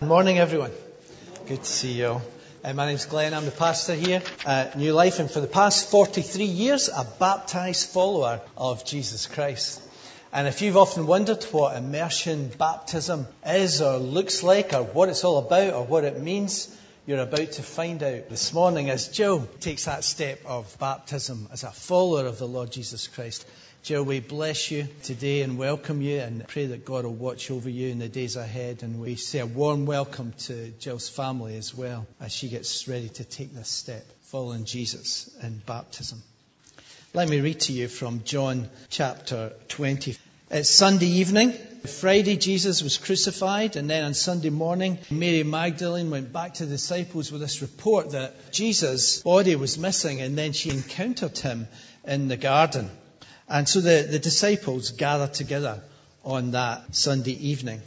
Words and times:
Good 0.00 0.08
morning, 0.08 0.38
everyone. 0.38 0.70
Good 1.46 1.62
to 1.62 1.70
see 1.70 1.92
you. 1.92 2.22
Uh, 2.64 2.72
my 2.72 2.86
name's 2.86 3.04
Glenn. 3.04 3.34
I'm 3.34 3.44
the 3.44 3.50
pastor 3.50 3.94
here 3.94 4.22
at 4.46 4.74
New 4.78 4.94
Life, 4.94 5.18
and 5.18 5.30
for 5.30 5.42
the 5.42 5.46
past 5.46 5.90
43 5.90 6.46
years, 6.46 6.88
a 6.88 7.06
baptized 7.18 7.90
follower 7.90 8.40
of 8.56 8.86
Jesus 8.86 9.26
Christ. 9.26 9.82
And 10.32 10.48
if 10.48 10.62
you've 10.62 10.78
often 10.78 11.06
wondered 11.06 11.44
what 11.52 11.76
immersion 11.76 12.48
baptism 12.48 13.26
is, 13.44 13.82
or 13.82 13.98
looks 13.98 14.42
like, 14.42 14.72
or 14.72 14.84
what 14.84 15.10
it's 15.10 15.22
all 15.22 15.36
about, 15.36 15.74
or 15.74 15.84
what 15.84 16.04
it 16.04 16.18
means, 16.18 16.74
you're 17.06 17.18
about 17.18 17.52
to 17.52 17.62
find 17.62 18.02
out 18.02 18.30
this 18.30 18.54
morning 18.54 18.88
as 18.88 19.08
Jill 19.08 19.46
takes 19.60 19.84
that 19.84 20.02
step 20.02 20.40
of 20.46 20.78
baptism 20.78 21.46
as 21.52 21.62
a 21.62 21.70
follower 21.72 22.24
of 22.24 22.38
the 22.38 22.48
Lord 22.48 22.72
Jesus 22.72 23.06
Christ. 23.06 23.46
Jill, 23.82 24.02
we 24.02 24.20
bless 24.20 24.70
you 24.70 24.86
today 25.04 25.40
and 25.40 25.56
welcome 25.56 26.02
you 26.02 26.18
and 26.18 26.46
pray 26.46 26.66
that 26.66 26.84
God 26.84 27.04
will 27.04 27.14
watch 27.14 27.50
over 27.50 27.70
you 27.70 27.88
in 27.88 27.98
the 27.98 28.10
days 28.10 28.36
ahead. 28.36 28.82
And 28.82 29.00
we 29.00 29.14
say 29.14 29.38
a 29.38 29.46
warm 29.46 29.86
welcome 29.86 30.34
to 30.40 30.68
Jill's 30.78 31.08
family 31.08 31.56
as 31.56 31.74
well 31.74 32.06
as 32.20 32.30
she 32.30 32.50
gets 32.50 32.86
ready 32.88 33.08
to 33.08 33.24
take 33.24 33.54
this 33.54 33.70
step, 33.70 34.04
following 34.24 34.64
Jesus 34.66 35.34
in 35.42 35.62
baptism. 35.64 36.22
Let 37.14 37.30
me 37.30 37.40
read 37.40 37.60
to 37.60 37.72
you 37.72 37.88
from 37.88 38.22
John 38.22 38.68
chapter 38.90 39.54
20. 39.68 40.14
It's 40.50 40.68
Sunday 40.68 41.06
evening. 41.06 41.52
Friday, 41.86 42.36
Jesus 42.36 42.82
was 42.82 42.98
crucified, 42.98 43.76
and 43.76 43.88
then 43.88 44.04
on 44.04 44.12
Sunday 44.12 44.50
morning, 44.50 44.98
Mary 45.10 45.42
Magdalene 45.42 46.10
went 46.10 46.34
back 46.34 46.54
to 46.54 46.66
the 46.66 46.72
disciples 46.72 47.32
with 47.32 47.40
this 47.40 47.62
report 47.62 48.10
that 48.10 48.52
Jesus' 48.52 49.22
body 49.22 49.56
was 49.56 49.78
missing, 49.78 50.20
and 50.20 50.36
then 50.36 50.52
she 50.52 50.68
encountered 50.68 51.38
him 51.38 51.66
in 52.04 52.28
the 52.28 52.36
garden. 52.36 52.90
And 53.50 53.68
so 53.68 53.80
the, 53.80 54.06
the 54.08 54.20
disciples 54.20 54.92
gathered 54.92 55.34
together 55.34 55.82
on 56.24 56.52
that 56.52 56.94
Sunday 56.94 57.32
evening. 57.32 57.82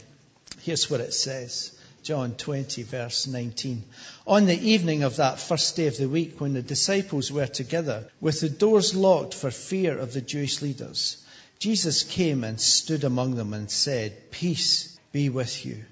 Here's 0.60 0.90
what 0.90 1.00
it 1.00 1.14
says. 1.14 1.74
John 2.02 2.34
20, 2.34 2.82
verse 2.82 3.26
19. 3.26 3.82
On 4.26 4.44
the 4.44 4.60
evening 4.60 5.04
of 5.04 5.16
that 5.16 5.40
first 5.40 5.74
day 5.74 5.86
of 5.86 5.96
the 5.96 6.06
week, 6.06 6.38
when 6.38 6.52
the 6.52 6.60
disciples 6.60 7.32
were 7.32 7.46
together, 7.46 8.06
with 8.20 8.42
the 8.42 8.50
doors 8.50 8.94
locked 8.94 9.32
for 9.32 9.50
fear 9.50 9.98
of 9.98 10.12
the 10.12 10.20
Jewish 10.20 10.60
leaders, 10.60 11.24
Jesus 11.58 12.02
came 12.02 12.44
and 12.44 12.60
stood 12.60 13.04
among 13.04 13.36
them 13.36 13.54
and 13.54 13.70
said, 13.70 14.30
Peace 14.30 14.98
be 15.12 15.30
with 15.30 15.64
you. 15.64 15.82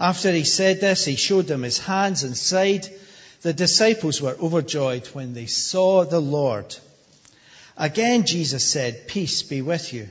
After 0.00 0.32
he 0.32 0.44
said 0.44 0.80
this, 0.80 1.04
he 1.04 1.16
showed 1.16 1.48
them 1.48 1.64
his 1.64 1.78
hands 1.78 2.22
and 2.22 2.34
side. 2.34 2.88
The 3.42 3.52
disciples 3.52 4.22
were 4.22 4.36
overjoyed 4.40 5.06
when 5.08 5.34
they 5.34 5.46
saw 5.46 6.04
the 6.04 6.20
Lord. 6.20 6.74
Again, 7.76 8.24
Jesus 8.24 8.64
said, 8.64 9.06
Peace 9.06 9.42
be 9.42 9.62
with 9.62 9.92
you. 9.92 10.08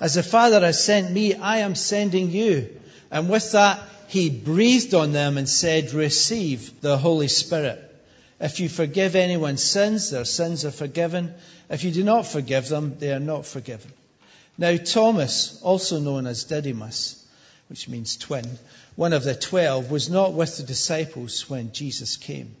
As 0.00 0.14
the 0.14 0.22
Father 0.22 0.60
has 0.60 0.82
sent 0.82 1.10
me, 1.10 1.34
I 1.34 1.58
am 1.58 1.74
sending 1.74 2.30
you. 2.30 2.80
And 3.10 3.28
with 3.30 3.52
that, 3.52 3.80
he 4.08 4.30
breathed 4.30 4.94
on 4.94 5.12
them 5.12 5.38
and 5.38 5.48
said, 5.48 5.92
Receive 5.92 6.80
the 6.80 6.98
Holy 6.98 7.28
Spirit. 7.28 7.80
If 8.40 8.58
you 8.58 8.68
forgive 8.68 9.14
anyone's 9.14 9.62
sins, 9.62 10.10
their 10.10 10.24
sins 10.24 10.64
are 10.64 10.72
forgiven. 10.72 11.32
If 11.70 11.84
you 11.84 11.92
do 11.92 12.02
not 12.02 12.26
forgive 12.26 12.68
them, 12.68 12.96
they 12.98 13.12
are 13.12 13.20
not 13.20 13.46
forgiven. 13.46 13.92
Now, 14.58 14.76
Thomas, 14.76 15.60
also 15.62 16.00
known 16.00 16.26
as 16.26 16.44
Didymus, 16.44 17.24
which 17.68 17.88
means 17.88 18.16
twin, 18.16 18.58
one 18.96 19.12
of 19.12 19.24
the 19.24 19.34
twelve, 19.34 19.90
was 19.90 20.10
not 20.10 20.32
with 20.32 20.56
the 20.56 20.62
disciples 20.64 21.48
when 21.48 21.72
Jesus 21.72 22.16
came. 22.16 22.54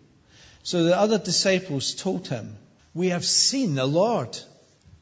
So 0.62 0.84
the 0.84 0.96
other 0.96 1.18
disciples 1.18 1.94
told 1.94 2.28
him, 2.28 2.56
we 2.94 3.08
have 3.08 3.24
seen 3.24 3.74
the 3.74 3.86
Lord. 3.86 4.38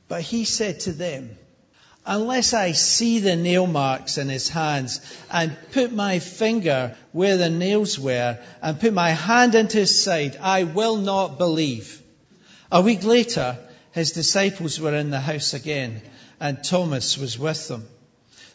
But 0.09 0.23
he 0.23 0.45
said 0.45 0.81
to 0.81 0.93
them, 0.93 1.37
Unless 2.05 2.53
I 2.53 2.73
see 2.73 3.21
the 3.21 3.37
nail 3.37 3.67
marks 3.67 4.19
in 4.19 4.29
his 4.29 4.49
hands 4.49 5.01
and 5.31 5.57
put 5.71 5.93
my 5.93 6.19
finger 6.19 6.97
where 7.13 7.37
the 7.37 7.51
nails 7.51 7.99
were 7.99 8.39
and 8.61 8.81
put 8.81 8.93
my 8.93 9.11
hand 9.11 9.55
into 9.55 9.79
his 9.79 10.03
side, 10.03 10.37
I 10.43 10.65
will 10.65 10.97
not 10.97 11.39
believe. 11.39 12.03
A 12.73 12.81
week 12.81 13.05
later, 13.05 13.57
his 13.93 14.11
disciples 14.11 14.81
were 14.81 14.97
in 14.97 15.11
the 15.11 15.21
house 15.21 15.55
again 15.55 16.03
and 16.41 16.65
Thomas 16.65 17.17
was 17.17 17.39
with 17.39 17.69
them. 17.69 17.87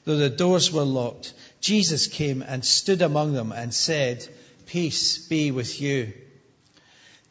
Though 0.04 0.18
the 0.18 0.30
doors 0.30 0.72
were 0.72 0.84
locked, 0.84 1.34
Jesus 1.62 2.08
came 2.08 2.42
and 2.42 2.66
stood 2.66 3.02
among 3.02 3.34
them 3.34 3.54
and 3.54 3.74
said, 3.74 4.28
Peace 4.66 5.18
be 5.30 5.52
with 5.52 5.80
you. 5.80 6.12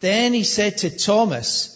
Then 0.01 0.33
he 0.33 0.45
said 0.45 0.79
to 0.79 0.91
Thomas, 0.91 1.76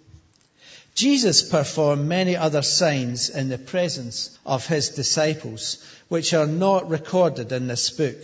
Jesus 1.01 1.41
performed 1.41 2.07
many 2.07 2.35
other 2.35 2.61
signs 2.61 3.31
in 3.31 3.49
the 3.49 3.57
presence 3.57 4.37
of 4.45 4.67
his 4.67 4.89
disciples, 4.89 5.83
which 6.09 6.35
are 6.35 6.45
not 6.45 6.91
recorded 6.91 7.51
in 7.51 7.65
this 7.65 7.89
book. 7.89 8.17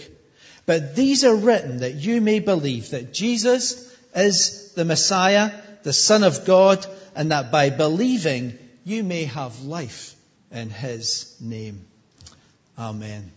But 0.68 0.96
these 0.96 1.24
are 1.24 1.36
written 1.36 1.80
that 1.80 1.96
you 1.96 2.22
may 2.22 2.38
believe 2.38 2.92
that 2.92 3.12
Jesus 3.12 3.92
is 4.16 4.74
the 4.74 4.86
Messiah, 4.86 5.52
the 5.82 5.92
Son 5.92 6.24
of 6.24 6.46
God, 6.46 6.86
and 7.16 7.32
that 7.32 7.52
by 7.52 7.72
believing 7.72 8.56
you 8.84 9.04
may 9.04 9.24
have 9.24 9.64
life 9.64 10.14
in 10.52 10.70
his 10.70 11.36
name. 11.42 11.84
Amen. 12.78 13.32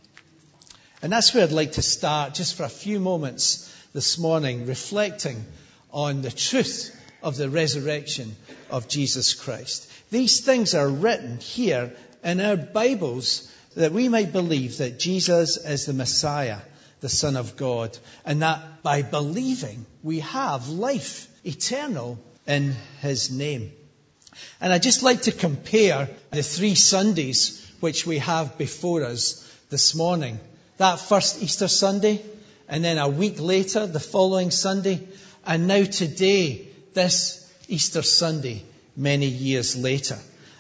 And 1.00 1.10
that's 1.10 1.32
where 1.32 1.44
I'd 1.44 1.50
like 1.50 1.72
to 1.72 1.82
start 1.82 2.34
just 2.34 2.56
for 2.58 2.64
a 2.64 2.68
few 2.68 3.00
moments 3.00 3.74
this 3.94 4.18
morning, 4.18 4.66
reflecting 4.66 5.42
on 5.90 6.20
the 6.20 6.30
truth 6.30 6.94
of 7.22 7.36
the 7.36 7.50
resurrection 7.50 8.34
of 8.70 8.88
Jesus 8.88 9.34
Christ. 9.34 9.90
These 10.10 10.40
things 10.40 10.74
are 10.74 10.88
written 10.88 11.38
here 11.38 11.92
in 12.24 12.40
our 12.40 12.56
Bibles 12.56 13.50
that 13.76 13.92
we 13.92 14.08
might 14.08 14.32
believe 14.32 14.78
that 14.78 14.98
Jesus 14.98 15.56
is 15.56 15.86
the 15.86 15.92
Messiah, 15.92 16.58
the 17.00 17.08
Son 17.08 17.36
of 17.36 17.56
God, 17.56 17.96
and 18.24 18.42
that 18.42 18.82
by 18.82 19.02
believing 19.02 19.86
we 20.02 20.20
have 20.20 20.68
life 20.68 21.28
eternal 21.44 22.18
in 22.46 22.74
His 23.00 23.30
name. 23.30 23.72
And 24.60 24.72
I'd 24.72 24.82
just 24.82 25.02
like 25.02 25.22
to 25.22 25.32
compare 25.32 26.08
the 26.30 26.42
three 26.42 26.74
Sundays 26.74 27.66
which 27.80 28.06
we 28.06 28.18
have 28.18 28.58
before 28.58 29.04
us 29.04 29.46
this 29.70 29.94
morning. 29.94 30.38
That 30.78 30.98
first 30.98 31.42
Easter 31.42 31.68
Sunday, 31.68 32.22
and 32.68 32.84
then 32.84 32.98
a 32.98 33.08
week 33.08 33.40
later, 33.40 33.86
the 33.86 34.00
following 34.00 34.50
Sunday, 34.50 35.06
and 35.46 35.66
now 35.66 35.84
today, 35.84 36.69
this 36.94 37.50
Easter 37.68 38.02
Sunday, 38.02 38.62
many 38.96 39.26
years 39.26 39.76
later. 39.76 40.18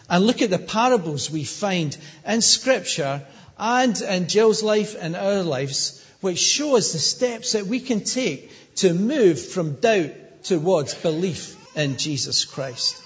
And 0.08 0.26
look 0.26 0.42
at 0.42 0.50
the 0.50 0.58
parables 0.58 1.30
we 1.30 1.44
find 1.44 1.96
in 2.26 2.40
Scripture 2.40 3.22
and 3.58 4.00
in 4.00 4.28
Jill's 4.28 4.62
life 4.62 4.96
and 4.98 5.14
our 5.14 5.42
lives, 5.42 6.04
which 6.20 6.38
show 6.38 6.76
us 6.76 6.92
the 6.92 6.98
steps 6.98 7.52
that 7.52 7.66
we 7.66 7.80
can 7.80 8.04
take 8.04 8.50
to 8.76 8.94
move 8.94 9.40
from 9.40 9.74
doubt 9.74 10.10
towards 10.42 10.94
belief 10.94 11.56
in 11.76 11.96
Jesus 11.96 12.44
Christ. 12.44 13.00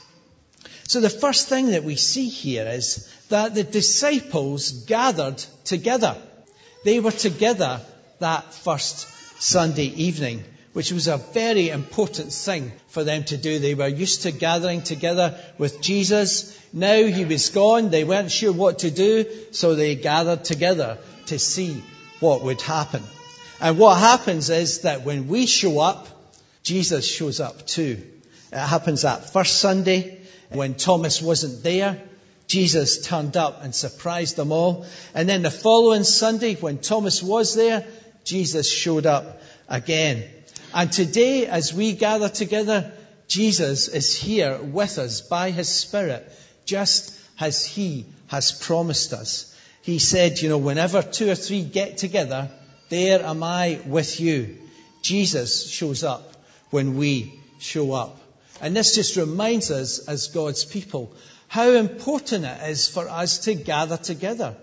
So 0.87 1.01
the 1.01 1.11
first 1.11 1.49
thing 1.49 1.71
that 1.71 1.85
we 1.85 1.97
see 1.97 2.29
here 2.29 2.67
is 2.69 3.11
that 3.29 3.55
the 3.55 3.65
disciples 3.65 4.71
gathered 4.71 5.39
together. 5.65 6.17
They 6.85 7.01
were 7.01 7.11
together 7.11 7.81
that 8.21 8.53
first 8.55 9.09
Sunday 9.43 9.87
evening 9.87 10.45
which 10.75 10.91
was 10.93 11.07
a 11.07 11.17
very 11.17 11.71
important 11.71 12.33
thing 12.33 12.73
for 12.89 13.05
them 13.05 13.25
to 13.25 13.37
do. 13.37 13.59
They 13.59 13.75
were 13.75 13.89
used 13.89 14.23
to 14.23 14.33
gathering 14.33 14.83
together 14.83 15.39
with 15.57 15.81
Jesus. 15.81 16.59
Now 16.73 17.05
he 17.05 17.25
was 17.25 17.49
gone. 17.51 17.91
They 17.91 18.05
weren't 18.05 18.33
sure 18.33 18.53
what 18.53 18.81
to 18.81 18.91
do, 18.91 19.25
so 19.53 19.75
they 19.75 19.95
gathered 19.95 20.45
together 20.45 20.99
to 21.27 21.39
see 21.39 21.83
what 22.19 22.43
would 22.43 22.61
happen. 22.61 23.05
And 23.61 23.79
what 23.79 23.99
happens 23.99 24.51
is 24.51 24.81
that 24.81 25.05
when 25.05 25.29
we 25.29 25.47
show 25.47 25.79
up, 25.79 26.09
Jesus 26.65 27.07
shows 27.09 27.39
up 27.39 27.67
too. 27.67 28.03
It 28.53 28.59
happens 28.59 29.03
that 29.03 29.33
first 29.33 29.61
Sunday 29.61 30.21
when 30.51 30.75
Thomas 30.75 31.23
wasn't 31.23 31.63
there. 31.63 32.03
Jesus 32.49 33.07
turned 33.07 33.37
up 33.37 33.63
and 33.63 33.73
surprised 33.75 34.37
them 34.37 34.51
all. 34.51 34.87
And 35.15 35.29
then 35.29 35.43
the 35.43 35.51
following 35.53 36.03
Sunday 36.03 36.57
when 36.57 36.79
Thomas 36.79 37.23
was 37.23 37.55
there, 37.55 37.87
Jesus 38.25 38.71
showed 38.71 39.07
up 39.07 39.41
again. 39.69 40.25
And 40.75 40.91
today, 40.91 41.47
as 41.47 41.73
we 41.73 41.93
gather 41.93 42.29
together, 42.29 42.93
Jesus 43.29 43.87
is 43.87 44.15
here 44.15 44.61
with 44.61 44.99
us 44.99 45.21
by 45.21 45.53
his 45.53 45.69
Spirit, 45.69 46.29
just 46.65 47.17
as 47.39 47.65
he 47.65 48.07
has 48.27 48.51
promised 48.51 49.13
us. 49.13 49.57
He 49.83 50.01
said, 50.01 50.43
you 50.43 50.49
know, 50.49 50.59
whenever 50.59 51.01
two 51.01 51.31
or 51.31 51.37
three 51.37 51.63
get 51.63 51.99
together, 51.99 52.51
there 52.89 53.23
am 53.23 53.45
I 53.45 53.81
with 53.87 54.19
you. 54.19 54.59
Jesus 55.01 55.71
shows 55.71 56.03
up 56.03 56.33
when 56.71 56.97
we 56.97 57.39
show 57.61 57.93
up. 57.93 58.19
And 58.61 58.75
this 58.77 58.97
just 58.97 59.17
reminds 59.17 59.71
us, 59.71 60.09
as 60.09 60.29
God's 60.29 60.65
people, 60.65 61.15
how 61.47 61.71
important 61.71 62.47
it 62.47 62.71
is 62.71 62.89
for 62.89 63.09
us 63.09 63.39
to 63.45 63.55
gather 63.55 63.97
together. 63.97 64.57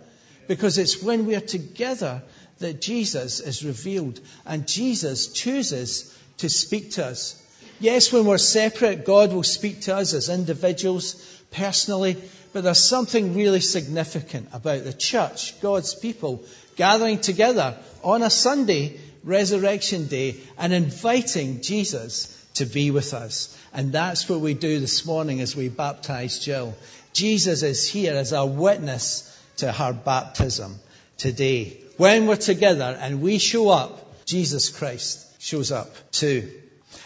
Because 0.47 0.77
it's 0.77 1.01
when 1.01 1.25
we 1.25 1.35
are 1.35 1.39
together 1.39 2.21
that 2.61 2.81
Jesus 2.81 3.39
is 3.39 3.63
revealed 3.63 4.19
and 4.45 4.67
Jesus 4.67 5.27
chooses 5.27 6.17
to 6.37 6.49
speak 6.49 6.91
to 6.91 7.05
us. 7.05 7.37
Yes, 7.79 8.11
when 8.13 8.25
we're 8.25 8.37
separate, 8.37 9.05
God 9.05 9.33
will 9.33 9.43
speak 9.43 9.81
to 9.81 9.95
us 9.95 10.13
as 10.13 10.29
individuals, 10.29 11.15
personally, 11.51 12.15
but 12.53 12.63
there's 12.63 12.83
something 12.83 13.35
really 13.35 13.61
significant 13.61 14.49
about 14.53 14.83
the 14.83 14.93
church, 14.93 15.59
God's 15.61 15.95
people, 15.95 16.43
gathering 16.75 17.19
together 17.19 17.77
on 18.03 18.23
a 18.23 18.29
Sunday, 18.29 18.99
Resurrection 19.23 20.07
Day, 20.07 20.37
and 20.57 20.73
inviting 20.73 21.61
Jesus 21.61 22.37
to 22.55 22.65
be 22.65 22.91
with 22.91 23.13
us. 23.13 23.57
And 23.73 23.91
that's 23.91 24.27
what 24.27 24.41
we 24.41 24.53
do 24.53 24.79
this 24.79 25.05
morning 25.05 25.41
as 25.41 25.55
we 25.55 25.69
baptize 25.69 26.39
Jill. 26.39 26.75
Jesus 27.13 27.63
is 27.63 27.87
here 27.87 28.13
as 28.13 28.33
our 28.33 28.47
witness 28.47 29.27
to 29.57 29.71
her 29.71 29.93
baptism 29.93 30.79
today. 31.17 31.77
When 32.01 32.25
we're 32.25 32.36
together 32.36 32.98
and 33.00 33.21
we 33.21 33.38
show 33.38 33.69
up, 33.69 34.25
Jesus 34.25 34.69
Christ 34.69 35.24
shows 35.39 35.71
up 35.71 35.94
too. 36.12 36.50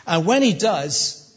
And 0.08 0.26
when 0.26 0.42
he 0.42 0.54
does, 0.54 1.36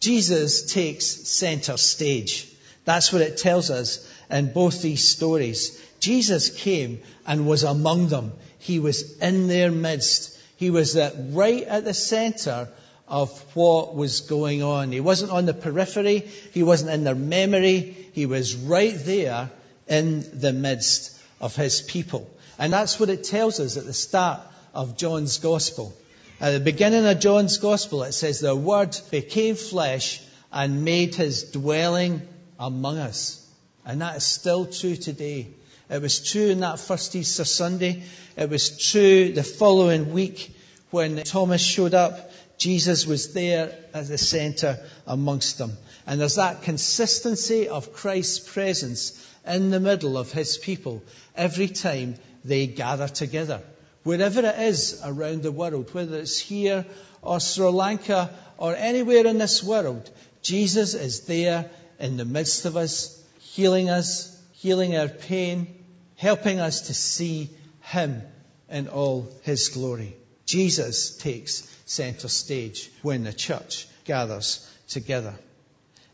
Jesus 0.00 0.72
takes 0.72 1.04
center 1.04 1.76
stage. 1.76 2.48
That's 2.86 3.12
what 3.12 3.20
it 3.20 3.36
tells 3.36 3.70
us 3.70 4.10
in 4.30 4.54
both 4.54 4.80
these 4.80 5.06
stories. 5.06 5.78
Jesus 6.00 6.48
came 6.48 7.02
and 7.26 7.46
was 7.46 7.62
among 7.62 8.08
them. 8.08 8.32
He 8.58 8.78
was 8.78 9.18
in 9.18 9.48
their 9.48 9.70
midst. 9.70 10.40
He 10.56 10.70
was 10.70 10.96
right 10.96 11.62
at 11.62 11.84
the 11.84 11.92
center 11.92 12.68
of 13.06 13.38
what 13.54 13.94
was 13.94 14.22
going 14.22 14.62
on. 14.62 14.92
He 14.92 15.00
wasn't 15.00 15.30
on 15.30 15.44
the 15.44 15.52
periphery. 15.52 16.20
He 16.54 16.62
wasn't 16.62 16.92
in 16.92 17.04
their 17.04 17.14
memory. 17.14 18.08
He 18.14 18.24
was 18.24 18.56
right 18.56 18.96
there 18.96 19.50
in 19.86 20.40
the 20.40 20.54
midst 20.54 21.14
of 21.40 21.56
his 21.56 21.82
people. 21.82 22.30
And 22.58 22.72
that's 22.72 23.00
what 23.00 23.08
it 23.08 23.24
tells 23.24 23.60
us 23.60 23.76
at 23.76 23.84
the 23.84 23.92
start 23.92 24.40
of 24.74 24.96
John's 24.96 25.38
Gospel. 25.38 25.94
At 26.40 26.50
the 26.50 26.60
beginning 26.60 27.06
of 27.06 27.20
John's 27.20 27.58
Gospel, 27.58 28.02
it 28.02 28.12
says, 28.12 28.40
The 28.40 28.54
Word 28.54 28.98
became 29.10 29.54
flesh 29.54 30.20
and 30.52 30.84
made 30.84 31.14
his 31.14 31.44
dwelling 31.50 32.22
among 32.58 32.98
us. 32.98 33.40
And 33.84 34.00
that 34.00 34.16
is 34.16 34.24
still 34.24 34.66
true 34.66 34.96
today. 34.96 35.48
It 35.90 36.00
was 36.00 36.24
true 36.24 36.48
in 36.48 36.60
that 36.60 36.80
first 36.80 37.14
Easter 37.14 37.44
Sunday. 37.44 38.02
It 38.36 38.48
was 38.48 38.78
true 38.90 39.32
the 39.32 39.42
following 39.42 40.12
week 40.12 40.54
when 40.90 41.22
Thomas 41.24 41.62
showed 41.62 41.94
up. 41.94 42.30
Jesus 42.58 43.06
was 43.06 43.32
there 43.32 43.72
at 43.92 44.08
the 44.08 44.18
center 44.18 44.78
amongst 45.06 45.58
them. 45.58 45.76
And 46.06 46.20
there's 46.20 46.36
that 46.36 46.62
consistency 46.62 47.68
of 47.68 47.92
Christ's 47.92 48.38
presence 48.38 49.26
in 49.46 49.70
the 49.70 49.80
middle 49.80 50.16
of 50.16 50.32
his 50.32 50.56
people 50.56 51.02
every 51.36 51.68
time 51.68 52.14
they 52.44 52.66
gather 52.66 53.08
together. 53.08 53.60
Wherever 54.02 54.40
it 54.40 54.58
is 54.58 55.00
around 55.04 55.42
the 55.42 55.52
world, 55.52 55.92
whether 55.92 56.18
it's 56.18 56.38
here 56.38 56.84
or 57.22 57.40
Sri 57.40 57.66
Lanka 57.66 58.30
or 58.58 58.76
anywhere 58.76 59.26
in 59.26 59.38
this 59.38 59.62
world, 59.62 60.10
Jesus 60.42 60.94
is 60.94 61.20
there 61.22 61.70
in 61.98 62.16
the 62.16 62.24
midst 62.24 62.66
of 62.66 62.76
us, 62.76 63.22
healing 63.40 63.88
us, 63.88 64.38
healing 64.52 64.96
our 64.96 65.08
pain, 65.08 65.84
helping 66.16 66.60
us 66.60 66.82
to 66.82 66.94
see 66.94 67.50
Him 67.80 68.22
in 68.68 68.88
all 68.88 69.28
His 69.42 69.68
glory. 69.68 70.16
Jesus 70.46 71.16
takes 71.16 71.68
center 71.86 72.28
stage 72.28 72.90
when 73.02 73.24
the 73.24 73.32
church 73.32 73.86
gathers 74.04 74.68
together. 74.88 75.34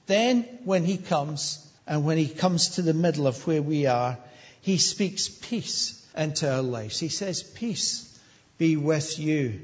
Then, 0.06 0.42
when 0.64 0.84
He 0.84 0.96
comes, 0.96 1.66
and 1.86 2.04
when 2.04 2.18
He 2.18 2.28
comes 2.28 2.70
to 2.70 2.82
the 2.82 2.94
middle 2.94 3.26
of 3.26 3.46
where 3.46 3.62
we 3.62 3.86
are, 3.86 4.18
He 4.60 4.78
speaks 4.78 5.28
peace 5.28 6.04
into 6.16 6.52
our 6.52 6.62
lives. 6.62 6.98
He 6.98 7.08
says, 7.08 7.42
Peace 7.42 8.18
be 8.58 8.76
with 8.76 9.18
you. 9.18 9.60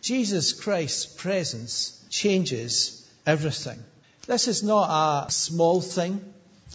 Jesus 0.00 0.52
Christ's 0.52 1.06
presence 1.06 2.04
changes 2.10 3.08
everything. 3.26 3.82
This 4.26 4.48
is 4.48 4.62
not 4.62 5.26
a 5.26 5.30
small 5.30 5.80
thing. 5.80 6.20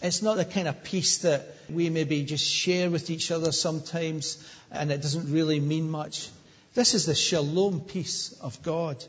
It's 0.02 0.22
not 0.22 0.38
the 0.38 0.46
kind 0.46 0.68
of 0.68 0.84
peace 0.84 1.20
that 1.20 1.48
we 1.70 1.90
maybe 1.90 2.24
just 2.24 2.46
share 2.46 2.90
with 2.90 3.10
each 3.10 3.32
other 3.32 3.52
sometimes 3.52 4.44
and 4.72 4.92
it 4.92 5.02
doesn't 5.02 5.32
really 5.32 5.60
mean 5.60 5.90
much. 5.90 6.30
This 6.74 6.94
is 6.94 7.06
the 7.06 7.16
shalom 7.16 7.82
peace 7.82 8.32
of 8.40 8.62
God. 8.64 9.04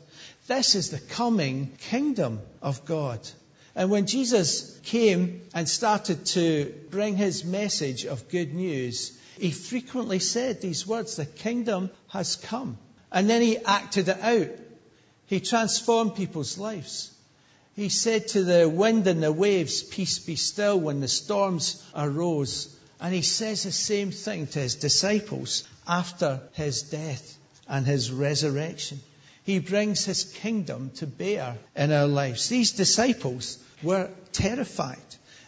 This 0.47 0.75
is 0.75 0.89
the 0.89 0.99
coming 0.99 1.71
kingdom 1.89 2.41
of 2.61 2.83
God. 2.83 3.21
And 3.73 3.89
when 3.89 4.05
Jesus 4.05 4.77
came 4.83 5.43
and 5.53 5.67
started 5.67 6.25
to 6.27 6.73
bring 6.89 7.15
his 7.15 7.45
message 7.45 8.03
of 8.03 8.27
good 8.27 8.53
news, 8.53 9.17
he 9.39 9.51
frequently 9.51 10.19
said 10.19 10.59
these 10.59 10.85
words, 10.85 11.15
the 11.15 11.25
kingdom 11.25 11.89
has 12.09 12.35
come. 12.35 12.77
And 13.13 13.29
then 13.29 13.41
he 13.41 13.57
acted 13.57 14.09
it 14.09 14.21
out. 14.21 14.49
He 15.27 15.39
transformed 15.39 16.15
people's 16.15 16.57
lives. 16.57 17.11
He 17.77 17.87
said 17.87 18.27
to 18.29 18.43
the 18.43 18.67
wind 18.67 19.07
and 19.07 19.23
the 19.23 19.31
waves, 19.31 19.83
Peace 19.83 20.19
be 20.19 20.35
still, 20.35 20.77
when 20.77 20.99
the 20.99 21.07
storms 21.07 21.81
arose. 21.95 22.75
And 22.99 23.13
he 23.13 23.21
says 23.21 23.63
the 23.63 23.71
same 23.71 24.11
thing 24.11 24.47
to 24.47 24.59
his 24.59 24.75
disciples 24.75 25.63
after 25.87 26.41
his 26.51 26.83
death 26.83 27.37
and 27.67 27.85
his 27.85 28.11
resurrection. 28.11 28.99
He 29.43 29.59
brings 29.59 30.05
his 30.05 30.23
kingdom 30.23 30.91
to 30.95 31.07
bear 31.07 31.57
in 31.75 31.91
our 31.91 32.07
lives. 32.07 32.47
These 32.49 32.71
disciples 32.71 33.57
were 33.81 34.09
terrified. 34.31 34.97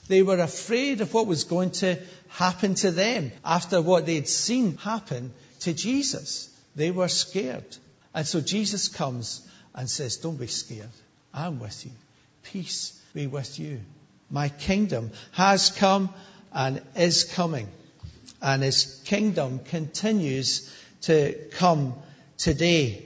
They 0.07 0.21
were 0.21 0.39
afraid 0.39 1.01
of 1.01 1.13
what 1.13 1.27
was 1.27 1.45
going 1.45 1.71
to 1.71 1.99
happen 2.27 2.75
to 2.75 2.91
them 2.91 3.31
after 3.43 3.81
what 3.81 4.05
they'd 4.05 4.27
seen 4.27 4.77
happen 4.77 5.33
to 5.61 5.73
Jesus. 5.73 6.49
They 6.75 6.91
were 6.91 7.07
scared. 7.07 7.77
And 8.13 8.27
so 8.27 8.41
Jesus 8.41 8.89
comes 8.89 9.47
and 9.73 9.89
says, 9.89 10.17
Don't 10.17 10.37
be 10.37 10.47
scared. 10.47 10.89
I'm 11.33 11.59
with 11.59 11.85
you. 11.85 11.91
Peace 12.43 13.01
be 13.13 13.27
with 13.27 13.59
you. 13.59 13.81
My 14.29 14.49
kingdom 14.49 15.11
has 15.31 15.69
come 15.69 16.13
and 16.53 16.81
is 16.95 17.23
coming. 17.23 17.69
And 18.41 18.61
his 18.61 19.01
kingdom 19.05 19.59
continues 19.59 20.71
to 21.03 21.33
come 21.51 21.95
today. 22.37 23.05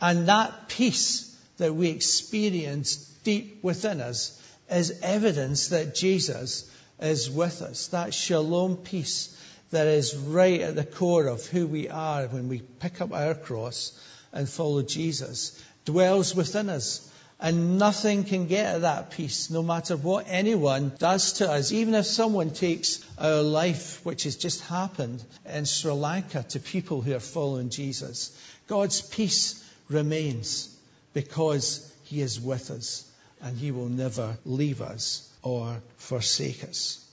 And 0.00 0.28
that 0.28 0.68
peace 0.68 1.36
that 1.58 1.74
we 1.74 1.88
experience 1.88 2.96
deep 3.24 3.62
within 3.62 4.00
us 4.00 4.40
is 4.70 5.00
evidence 5.02 5.68
that 5.68 5.94
Jesus 5.94 6.70
is 7.00 7.30
with 7.30 7.62
us. 7.62 7.88
That 7.88 8.14
shalom 8.14 8.76
peace 8.76 9.34
that 9.70 9.86
is 9.86 10.16
right 10.16 10.60
at 10.60 10.76
the 10.76 10.84
core 10.84 11.26
of 11.26 11.44
who 11.46 11.66
we 11.66 11.88
are 11.88 12.26
when 12.26 12.48
we 12.48 12.60
pick 12.60 13.00
up 13.00 13.12
our 13.12 13.34
cross 13.34 13.98
and 14.32 14.48
follow 14.48 14.82
Jesus 14.82 15.62
dwells 15.84 16.34
within 16.34 16.68
us. 16.68 17.10
And 17.40 17.78
nothing 17.78 18.24
can 18.24 18.48
get 18.48 18.74
at 18.74 18.80
that 18.80 19.12
peace, 19.12 19.48
no 19.48 19.62
matter 19.62 19.96
what 19.96 20.26
anyone 20.28 20.92
does 20.98 21.34
to 21.34 21.48
us. 21.48 21.70
Even 21.70 21.94
if 21.94 22.04
someone 22.04 22.50
takes 22.50 23.04
our 23.16 23.42
life, 23.42 24.04
which 24.04 24.24
has 24.24 24.34
just 24.34 24.60
happened 24.62 25.22
in 25.46 25.64
Sri 25.64 25.92
Lanka 25.92 26.44
to 26.48 26.58
people 26.58 27.00
who 27.00 27.14
are 27.14 27.20
following 27.20 27.70
Jesus, 27.70 28.36
God's 28.66 29.02
peace 29.02 29.64
remains 29.88 30.74
because 31.14 31.92
He 32.04 32.20
is 32.20 32.40
with 32.40 32.72
us 32.72 33.08
and 33.40 33.56
He 33.56 33.70
will 33.70 33.88
never 33.88 34.36
leave 34.44 34.82
us 34.82 35.32
or 35.42 35.80
forsake 35.96 36.64
us. 36.64 37.04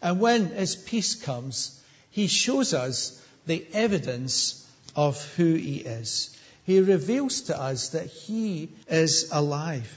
And 0.00 0.20
when 0.20 0.46
His 0.46 0.74
peace 0.74 1.16
comes, 1.16 1.78
He 2.10 2.28
shows 2.28 2.72
us 2.72 3.22
the 3.46 3.66
evidence 3.74 4.66
of 4.94 5.22
who 5.34 5.52
He 5.54 5.76
is. 5.76 6.34
He 6.66 6.80
reveals 6.80 7.42
to 7.42 7.58
us 7.58 7.90
that 7.90 8.06
He 8.06 8.70
is 8.88 9.28
alive. 9.30 9.90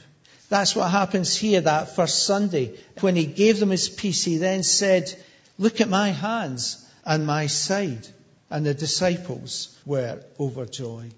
That's 0.50 0.76
what 0.76 0.92
happens 0.92 1.36
here 1.36 1.62
that 1.62 1.96
first 1.96 2.24
Sunday. 2.26 2.78
When 3.02 3.16
He 3.16 3.26
gave 3.26 3.60
them 3.60 3.72
His 3.72 3.90
peace, 3.90 4.24
He 4.24 4.38
then 4.38 4.62
said, 4.62 5.14
Look 5.58 5.82
at 5.82 5.90
my 5.90 6.10
hands 6.10 6.86
and 7.04 7.26
my 7.26 7.48
side. 7.48 8.08
And 8.52 8.66
the 8.66 8.74
disciples 8.74 9.78
were 9.86 10.24
overjoyed. 10.40 11.14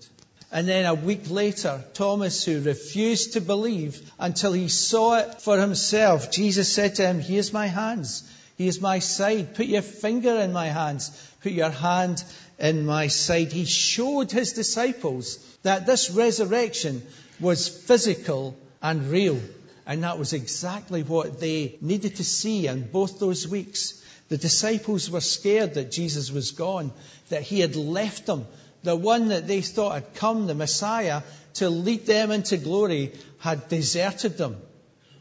And 0.53 0.67
then 0.67 0.85
a 0.85 0.93
week 0.93 1.29
later, 1.29 1.83
Thomas, 1.93 2.43
who 2.43 2.61
refused 2.61 3.33
to 3.33 3.41
believe 3.41 4.01
until 4.19 4.51
he 4.51 4.67
saw 4.67 5.17
it 5.19 5.41
for 5.41 5.57
himself, 5.57 6.29
Jesus 6.29 6.73
said 6.73 6.95
to 6.95 7.07
him, 7.07 7.21
Here's 7.21 7.53
my 7.53 7.67
hands. 7.67 8.23
Here's 8.57 8.81
my 8.81 8.99
side. 8.99 9.55
Put 9.55 9.67
your 9.67 9.81
finger 9.81 10.35
in 10.39 10.51
my 10.51 10.67
hands. 10.67 11.09
Put 11.41 11.53
your 11.53 11.69
hand 11.69 12.21
in 12.61 12.85
my 12.85 13.07
side. 13.07 13.51
He 13.51 13.65
showed 13.65 14.31
his 14.31 14.53
disciples 14.53 15.37
that 15.63 15.87
this 15.87 16.11
resurrection 16.11 17.01
was 17.39 17.67
physical 17.67 18.55
and 18.81 19.09
real. 19.09 19.39
And 19.87 20.03
that 20.03 20.19
was 20.19 20.33
exactly 20.33 21.01
what 21.01 21.39
they 21.39 21.77
needed 21.81 22.17
to 22.17 22.23
see 22.23 22.67
in 22.67 22.89
both 22.89 23.19
those 23.19 23.47
weeks. 23.47 24.01
The 24.29 24.37
disciples 24.37 25.09
were 25.09 25.21
scared 25.21 25.73
that 25.73 25.91
Jesus 25.91 26.31
was 26.31 26.51
gone, 26.51 26.93
that 27.29 27.41
he 27.41 27.59
had 27.59 27.75
left 27.75 28.27
them. 28.27 28.45
The 28.83 28.95
one 28.95 29.29
that 29.29 29.47
they 29.47 29.61
thought 29.61 29.93
had 29.93 30.13
come, 30.13 30.45
the 30.45 30.55
Messiah, 30.55 31.23
to 31.55 31.69
lead 31.69 32.05
them 32.05 32.29
into 32.31 32.57
glory, 32.57 33.11
had 33.39 33.69
deserted 33.69 34.37
them. 34.37 34.55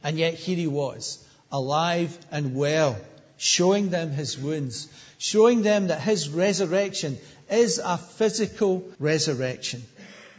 And 0.04 0.18
yet 0.18 0.34
here 0.34 0.56
he 0.56 0.66
was, 0.66 1.24
alive 1.50 2.16
and 2.30 2.54
well, 2.54 2.96
showing 3.40 3.88
them 3.88 4.10
his 4.10 4.36
wounds, 4.36 4.86
showing 5.16 5.62
them 5.62 5.86
that 5.86 5.98
his 6.02 6.28
resurrection 6.28 7.16
is 7.50 7.80
a 7.82 7.96
physical 7.96 8.86
resurrection. 8.98 9.82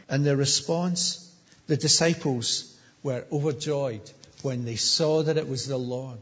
And 0.07 0.23
the 0.23 0.37
response, 0.37 1.27
the 1.65 1.77
disciples 1.77 2.77
were 3.01 3.25
overjoyed 3.31 4.07
when 4.43 4.65
they 4.65 4.75
saw 4.75 5.23
that 5.23 5.37
it 5.37 5.49
was 5.49 5.65
the 5.65 5.79
Lord. 5.79 6.19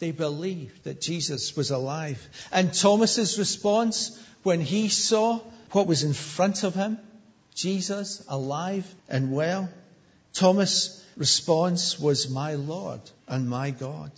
They 0.00 0.10
believed 0.10 0.82
that 0.82 1.00
Jesus 1.00 1.54
was 1.54 1.70
alive. 1.70 2.20
And 2.50 2.74
Thomas's 2.74 3.38
response 3.38 4.20
when 4.42 4.60
he 4.60 4.88
saw 4.88 5.38
what 5.70 5.86
was 5.86 6.02
in 6.02 6.12
front 6.12 6.64
of 6.64 6.74
him, 6.74 6.98
Jesus 7.54 8.24
alive 8.28 8.92
and 9.08 9.30
well, 9.30 9.68
Thomas' 10.32 11.04
response 11.16 12.00
was, 12.00 12.28
My 12.28 12.54
Lord 12.54 13.00
and 13.28 13.48
my 13.48 13.70
God. 13.70 14.10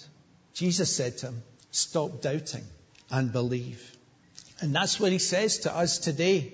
Jesus 0.55 0.97
said 0.97 1.19
to 1.19 1.27
him, 1.27 1.43
Stop 1.79 2.23
doubting 2.23 2.65
and 3.09 3.33
believe. 3.33 3.97
And 4.61 4.75
that's 4.75 4.99
what 4.99 5.13
he 5.13 5.19
says 5.19 5.59
to 5.59 5.73
us 5.75 5.99
today. 5.99 6.53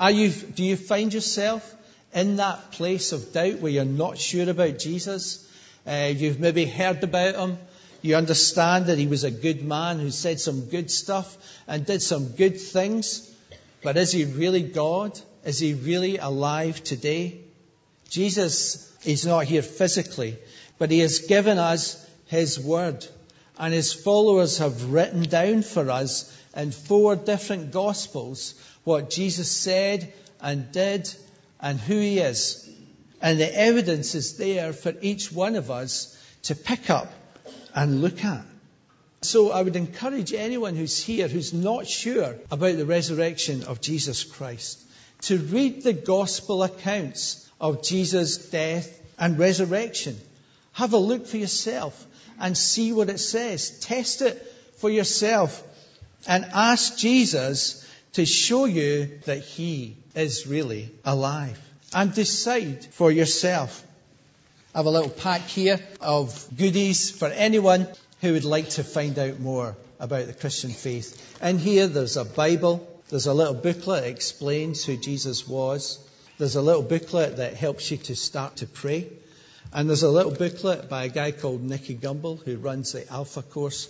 You, 0.00 0.30
do 0.30 0.64
you 0.64 0.76
find 0.76 1.12
yourself 1.12 1.74
in 2.14 2.36
that 2.36 2.72
place 2.72 3.12
of 3.12 3.34
doubt 3.34 3.60
where 3.60 3.70
you're 3.70 3.84
not 3.84 4.16
sure 4.16 4.48
about 4.48 4.78
Jesus? 4.78 5.46
Uh, 5.86 6.10
you've 6.16 6.40
maybe 6.40 6.64
heard 6.64 7.04
about 7.04 7.34
him. 7.34 7.58
You 8.00 8.16
understand 8.16 8.86
that 8.86 8.96
he 8.96 9.06
was 9.06 9.24
a 9.24 9.30
good 9.30 9.62
man 9.62 9.98
who 9.98 10.10
said 10.10 10.40
some 10.40 10.64
good 10.70 10.90
stuff 10.90 11.36
and 11.68 11.84
did 11.84 12.00
some 12.00 12.28
good 12.28 12.58
things. 12.58 13.30
But 13.82 13.98
is 13.98 14.10
he 14.10 14.24
really 14.24 14.62
God? 14.62 15.20
Is 15.44 15.58
he 15.58 15.74
really 15.74 16.16
alive 16.16 16.82
today? 16.82 17.42
Jesus 18.08 18.90
is 19.04 19.26
not 19.26 19.44
here 19.44 19.62
physically, 19.62 20.38
but 20.78 20.90
he 20.90 21.00
has 21.00 21.18
given 21.18 21.58
us 21.58 22.02
his 22.26 22.58
word. 22.58 23.06
And 23.62 23.72
his 23.72 23.92
followers 23.92 24.58
have 24.58 24.90
written 24.92 25.22
down 25.22 25.62
for 25.62 25.88
us 25.88 26.36
in 26.56 26.72
four 26.72 27.14
different 27.14 27.70
gospels 27.70 28.54
what 28.82 29.08
Jesus 29.08 29.48
said 29.48 30.12
and 30.40 30.72
did 30.72 31.08
and 31.60 31.78
who 31.78 31.94
he 31.94 32.18
is. 32.18 32.68
And 33.20 33.38
the 33.38 33.56
evidence 33.56 34.16
is 34.16 34.36
there 34.36 34.72
for 34.72 34.92
each 35.00 35.30
one 35.30 35.54
of 35.54 35.70
us 35.70 36.18
to 36.42 36.56
pick 36.56 36.90
up 36.90 37.12
and 37.72 38.02
look 38.02 38.24
at. 38.24 38.44
So 39.20 39.52
I 39.52 39.62
would 39.62 39.76
encourage 39.76 40.32
anyone 40.32 40.74
who's 40.74 41.00
here 41.00 41.28
who's 41.28 41.52
not 41.52 41.86
sure 41.86 42.34
about 42.50 42.76
the 42.76 42.84
resurrection 42.84 43.62
of 43.62 43.80
Jesus 43.80 44.24
Christ 44.24 44.82
to 45.28 45.38
read 45.38 45.84
the 45.84 45.92
gospel 45.92 46.64
accounts 46.64 47.48
of 47.60 47.84
Jesus' 47.84 48.38
death 48.38 49.00
and 49.20 49.38
resurrection. 49.38 50.18
Have 50.72 50.94
a 50.94 50.98
look 50.98 51.28
for 51.28 51.36
yourself 51.36 52.08
and 52.42 52.58
see 52.58 52.92
what 52.92 53.08
it 53.08 53.18
says. 53.18 53.78
Test 53.78 54.20
it 54.20 54.36
for 54.76 54.90
yourself 54.90 55.62
and 56.26 56.44
ask 56.52 56.98
Jesus 56.98 57.88
to 58.14 58.26
show 58.26 58.66
you 58.66 59.20
that 59.24 59.38
he 59.38 59.96
is 60.14 60.46
really 60.46 60.90
alive. 61.04 61.58
And 61.94 62.12
decide 62.12 62.84
for 62.86 63.12
yourself. 63.12 63.86
I 64.74 64.78
have 64.78 64.86
a 64.86 64.90
little 64.90 65.10
pack 65.10 65.42
here 65.42 65.78
of 66.00 66.48
goodies 66.56 67.10
for 67.10 67.28
anyone 67.28 67.86
who 68.20 68.32
would 68.32 68.44
like 68.44 68.70
to 68.70 68.84
find 68.84 69.18
out 69.18 69.38
more 69.38 69.76
about 70.00 70.26
the 70.26 70.32
Christian 70.32 70.70
faith. 70.70 71.38
And 71.40 71.60
here 71.60 71.86
there's 71.86 72.16
a 72.16 72.24
Bible, 72.24 72.88
there's 73.08 73.26
a 73.26 73.34
little 73.34 73.54
booklet 73.54 74.04
that 74.04 74.10
explains 74.10 74.84
who 74.84 74.96
Jesus 74.96 75.46
was, 75.46 75.98
there's 76.38 76.56
a 76.56 76.62
little 76.62 76.82
booklet 76.82 77.36
that 77.36 77.54
helps 77.54 77.90
you 77.90 77.98
to 77.98 78.16
start 78.16 78.56
to 78.56 78.66
pray, 78.66 79.08
and 79.72 79.88
there's 79.88 80.02
a 80.02 80.10
little 80.10 80.32
booklet 80.32 80.88
by 80.88 81.04
a 81.04 81.08
guy 81.08 81.32
called 81.32 81.62
Nicky 81.62 81.94
Gumbel 81.94 82.42
who 82.42 82.56
runs 82.56 82.92
the 82.92 83.10
Alpha 83.10 83.42
course, 83.42 83.88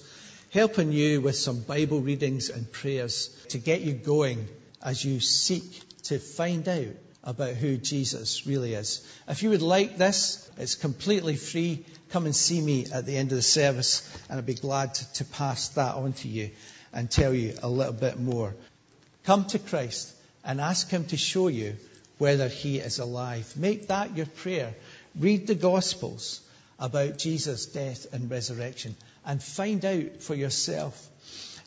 helping 0.51 0.93
you 0.93 1.21
with 1.21 1.37
some 1.37 1.61
Bible 1.61 2.01
readings 2.01 2.51
and 2.51 2.71
prayers 2.71 3.29
to 3.49 3.59
get 3.59 3.81
you 3.81 3.93
going 3.93 4.49
as 4.83 5.05
you 5.05 5.21
seek 5.21 5.83
to 6.05 6.19
find 6.19 6.69
out 6.69 6.95
about 7.25 7.55
who 7.55 7.77
Jesus 7.77 8.47
really 8.47 8.75
is. 8.75 9.07
If 9.29 9.43
you 9.43 9.51
would 9.51 9.63
like 9.63 9.97
this, 9.97 10.51
it's 10.59 10.75
completely 10.75 11.37
free. 11.37 11.85
Come 12.11 12.27
and 12.27 12.35
see 12.35 12.61
me 12.61 12.87
at 12.93 13.07
the 13.07 13.17
end 13.17 13.31
of 13.31 13.37
the 13.37 13.43
service, 13.43 14.03
and 14.29 14.39
I'd 14.39 14.47
be 14.47 14.55
glad 14.55 14.95
to, 14.95 15.25
pass 15.25 15.69
that 15.71 15.95
on 15.95 16.13
to 16.15 16.29
you 16.29 16.51
and 16.93 17.11
tell 17.11 17.33
you 17.33 17.55
a 17.63 17.69
little 17.69 17.93
bit 17.93 18.19
more. 18.19 18.55
Come 19.25 19.47
to 19.47 19.59
Christ 19.59 20.13
and 20.45 20.61
ask 20.61 20.91
Him 20.91 21.05
to 21.07 21.17
show 21.17 21.49
you 21.49 21.77
whether 22.19 22.49
He 22.49 22.79
is 22.79 22.99
alive. 22.99 23.55
Make 23.57 23.89
that 23.89 24.17
your 24.17 24.27
prayer. 24.27 24.75
Read 25.19 25.47
the 25.47 25.55
Gospels 25.55 26.41
about 26.79 27.19
Jesus' 27.19 27.67
death 27.67 28.07
and 28.13 28.31
resurrection 28.31 28.97
and 29.25 29.43
find 29.43 29.85
out 29.85 30.23
for 30.23 30.35
yourself. 30.35 31.09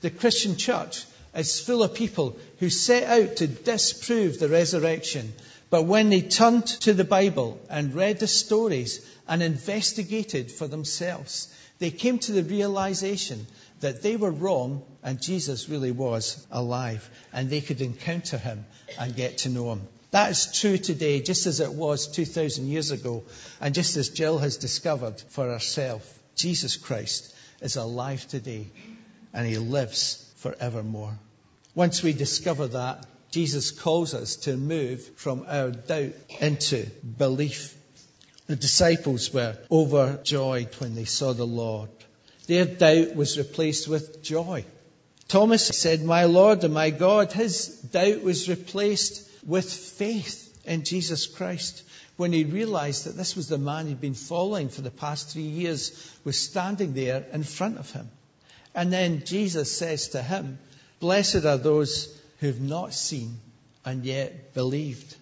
The 0.01 0.09
Christian 0.09 0.57
church 0.57 1.05
is 1.35 1.59
full 1.59 1.83
of 1.83 1.93
people 1.93 2.37
who 2.59 2.69
set 2.69 3.03
out 3.03 3.37
to 3.37 3.47
disprove 3.47 4.39
the 4.39 4.49
resurrection. 4.49 5.33
But 5.69 5.83
when 5.83 6.09
they 6.09 6.21
turned 6.21 6.67
to 6.81 6.93
the 6.93 7.03
Bible 7.03 7.59
and 7.69 7.93
read 7.93 8.19
the 8.19 8.27
stories 8.27 9.05
and 9.27 9.41
investigated 9.43 10.51
for 10.51 10.67
themselves, 10.67 11.53
they 11.79 11.91
came 11.91 12.19
to 12.19 12.31
the 12.31 12.43
realization 12.43 13.45
that 13.81 14.01
they 14.01 14.15
were 14.15 14.31
wrong 14.31 14.83
and 15.03 15.21
Jesus 15.21 15.67
really 15.67 15.91
was 15.91 16.45
alive 16.51 17.09
and 17.33 17.49
they 17.49 17.61
could 17.61 17.81
encounter 17.81 18.37
him 18.37 18.65
and 18.97 19.15
get 19.15 19.39
to 19.39 19.49
know 19.49 19.73
him. 19.73 19.87
That 20.11 20.31
is 20.31 20.59
true 20.59 20.77
today, 20.77 21.21
just 21.21 21.45
as 21.45 21.59
it 21.59 21.73
was 21.73 22.07
2,000 22.07 22.67
years 22.67 22.91
ago, 22.91 23.23
and 23.59 23.75
just 23.75 23.97
as 23.97 24.09
Jill 24.09 24.37
has 24.37 24.57
discovered 24.57 25.19
for 25.29 25.47
herself. 25.47 26.19
Jesus 26.35 26.77
Christ 26.77 27.33
is 27.61 27.75
alive 27.75 28.27
today, 28.27 28.67
and 29.33 29.47
he 29.47 29.57
lives 29.57 30.31
forevermore. 30.37 31.17
Once 31.73 32.03
we 32.03 32.13
discover 32.13 32.67
that, 32.67 33.05
Jesus 33.31 33.71
calls 33.71 34.13
us 34.13 34.37
to 34.37 34.55
move 34.55 35.01
from 35.17 35.45
our 35.47 35.71
doubt 35.71 36.13
into 36.39 36.85
belief. 37.17 37.75
The 38.47 38.55
disciples 38.55 39.33
were 39.33 39.57
overjoyed 39.71 40.73
when 40.75 40.95
they 40.95 41.05
saw 41.05 41.33
the 41.33 41.47
Lord. 41.47 41.89
Their 42.47 42.65
doubt 42.65 43.15
was 43.15 43.37
replaced 43.37 43.87
with 43.87 44.21
joy. 44.21 44.65
Thomas 45.27 45.65
said, 45.67 46.03
My 46.03 46.25
Lord 46.25 46.63
and 46.63 46.73
my 46.73 46.91
God. 46.91 47.31
His 47.31 47.67
doubt 47.67 48.21
was 48.21 48.47
replaced 48.47 49.27
with 49.45 49.71
faith 49.71 50.51
in 50.65 50.83
Jesus 50.83 51.27
Christ 51.27 51.83
when 52.17 52.31
he 52.31 52.43
realized 52.43 53.05
that 53.05 53.17
this 53.17 53.35
was 53.35 53.47
the 53.47 53.57
man 53.57 53.87
he'd 53.87 54.01
been 54.01 54.13
following 54.13 54.69
for 54.69 54.81
the 54.81 54.91
past 54.91 55.29
three 55.29 55.43
years, 55.43 56.11
was 56.23 56.39
standing 56.39 56.93
there 56.93 57.25
in 57.31 57.43
front 57.43 57.77
of 57.77 57.91
him. 57.91 58.09
And 58.73 58.91
then 58.91 59.23
Jesus 59.25 59.75
says 59.77 60.09
to 60.09 60.21
him, 60.21 60.59
Blessed 60.99 61.45
are 61.45 61.57
those 61.57 62.19
who've 62.39 62.61
not 62.61 62.93
seen 62.93 63.37
and 63.83 64.05
yet 64.05 64.53
believed. 64.53 65.15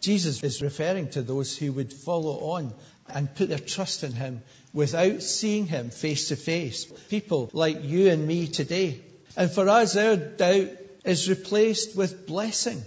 Jesus 0.00 0.42
is 0.42 0.62
referring 0.62 1.08
to 1.10 1.22
those 1.22 1.56
who 1.56 1.72
would 1.72 1.92
follow 1.92 2.52
on 2.52 2.72
and 3.08 3.34
put 3.34 3.48
their 3.48 3.58
trust 3.58 4.04
in 4.04 4.12
him 4.12 4.42
without 4.72 5.22
seeing 5.22 5.66
him 5.66 5.90
face 5.90 6.28
to 6.28 6.36
face. 6.36 6.84
People 7.08 7.50
like 7.52 7.82
you 7.82 8.10
and 8.10 8.26
me 8.26 8.46
today. 8.46 9.00
And 9.36 9.50
for 9.50 9.68
us, 9.68 9.96
our 9.96 10.16
doubt 10.16 10.68
is 11.04 11.28
replaced 11.28 11.96
with 11.96 12.26
blessing. 12.26 12.82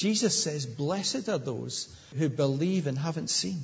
Jesus 0.00 0.42
says, 0.42 0.64
Blessed 0.64 1.28
are 1.28 1.36
those 1.36 1.94
who 2.16 2.30
believe 2.30 2.86
and 2.86 2.96
haven't 2.96 3.28
seen. 3.28 3.62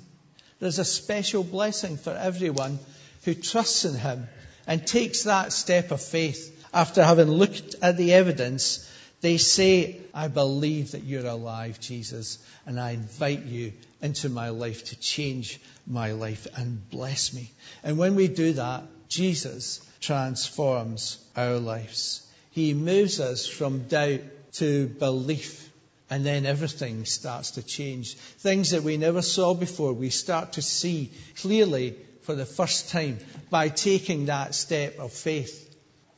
There's 0.61 0.79
a 0.79 0.85
special 0.85 1.43
blessing 1.43 1.97
for 1.97 2.11
everyone 2.11 2.79
who 3.25 3.33
trusts 3.33 3.87
in 3.87 3.95
him 3.95 4.29
and 4.67 4.87
takes 4.87 5.23
that 5.23 5.55
step 5.55 5.93
of 5.93 6.03
faith 6.03 6.53
after 6.75 7.03
having 7.03 7.31
looked 7.31 7.77
at 7.81 7.97
the 7.97 8.13
evidence, 8.13 8.87
they 9.23 9.39
say, 9.39 9.99
I 10.13 10.29
believe 10.29 10.93
that 10.93 11.05
you're 11.05 11.25
alive, 11.25 11.81
Jesus, 11.81 12.37
and 12.67 12.79
I 12.79 12.91
invite 12.91 13.47
you 13.47 13.73
into 14.03 14.29
my 14.29 14.51
life 14.51 14.85
to 14.91 15.01
change 15.01 15.59
my 15.87 16.13
life 16.13 16.47
and 16.55 16.87
bless 16.91 17.33
me. 17.33 17.51
And 17.83 17.97
when 17.97 18.15
we 18.15 18.29
do 18.29 18.53
that, 18.53 18.83
Jesus 19.09 19.81
transforms 20.03 21.17
our 21.35 21.57
lives. 21.57 22.31
He 22.51 22.75
moves 22.75 23.21
us 23.21 23.47
from 23.47 23.89
doubt 23.89 24.21
to 24.57 24.87
belief. 24.87 25.73
And 26.09 26.25
then 26.25 26.47
everything 26.47 27.05
starts 27.05 27.53
to 27.53 27.63
change. 27.63 28.15
Things 28.17 28.71
that 28.71 28.83
we 28.83 28.97
never 28.97 29.23
saw 29.23 29.55
before, 29.55 29.93
we 29.93 30.11
start 30.11 30.53
to 30.53 30.63
see 30.63 31.11
clearly 31.41 31.97
for 32.23 32.35
the 32.35 32.47
first 32.47 32.91
time 32.91 33.19
by 33.51 33.69
taking 33.69 34.27
that 34.27 34.55
step 34.55 34.99
of 34.99 35.13
faith. 35.13 35.63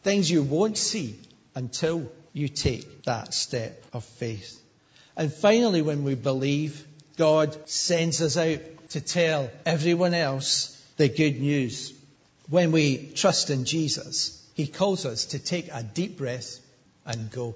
Things 0.02 0.30
you 0.30 0.42
won't 0.42 0.76
see 0.76 1.18
until 1.54 2.10
you 2.32 2.48
take 2.48 3.04
that 3.04 3.32
step 3.32 3.82
of 3.92 4.04
faith. 4.04 4.60
And 5.16 5.32
finally, 5.32 5.82
when 5.82 6.04
we 6.04 6.14
believe, 6.14 6.86
God 7.16 7.68
sends 7.68 8.22
us 8.22 8.36
out 8.36 8.60
to 8.90 9.00
tell 9.00 9.50
everyone 9.66 10.14
else 10.14 10.74
the 10.96 11.08
good 11.08 11.40
news. 11.40 11.92
When 12.48 12.72
we 12.72 13.10
trust 13.14 13.50
in 13.50 13.64
Jesus, 13.64 14.46
He 14.54 14.66
calls 14.66 15.04
us 15.04 15.26
to 15.26 15.38
take 15.38 15.68
a 15.72 15.82
deep 15.82 16.16
breath 16.18 16.58
and 17.04 17.30
go. 17.30 17.54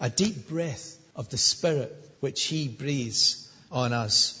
A 0.00 0.10
deep 0.10 0.48
breath 0.48 0.98
of 1.14 1.28
the 1.28 1.38
Spirit 1.38 1.94
which 2.20 2.44
He 2.44 2.68
breathes 2.68 3.50
on 3.70 3.92
us. 3.92 4.38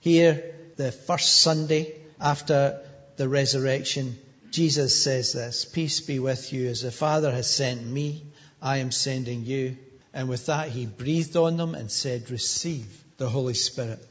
Here, 0.00 0.54
the 0.76 0.92
first 0.92 1.40
Sunday 1.40 1.94
after 2.20 2.80
the 3.16 3.28
resurrection, 3.28 4.16
Jesus 4.50 5.02
says 5.02 5.32
this 5.32 5.64
Peace 5.64 6.00
be 6.00 6.18
with 6.18 6.52
you. 6.52 6.68
As 6.68 6.82
the 6.82 6.90
Father 6.90 7.30
has 7.30 7.48
sent 7.48 7.86
me, 7.86 8.24
I 8.62 8.78
am 8.78 8.90
sending 8.90 9.44
you. 9.44 9.76
And 10.12 10.28
with 10.28 10.46
that, 10.46 10.68
he 10.68 10.86
breathed 10.86 11.36
on 11.36 11.56
them 11.56 11.74
and 11.74 11.90
said, 11.90 12.30
Receive 12.30 12.86
the 13.18 13.28
Holy 13.28 13.54
Spirit. 13.54 14.04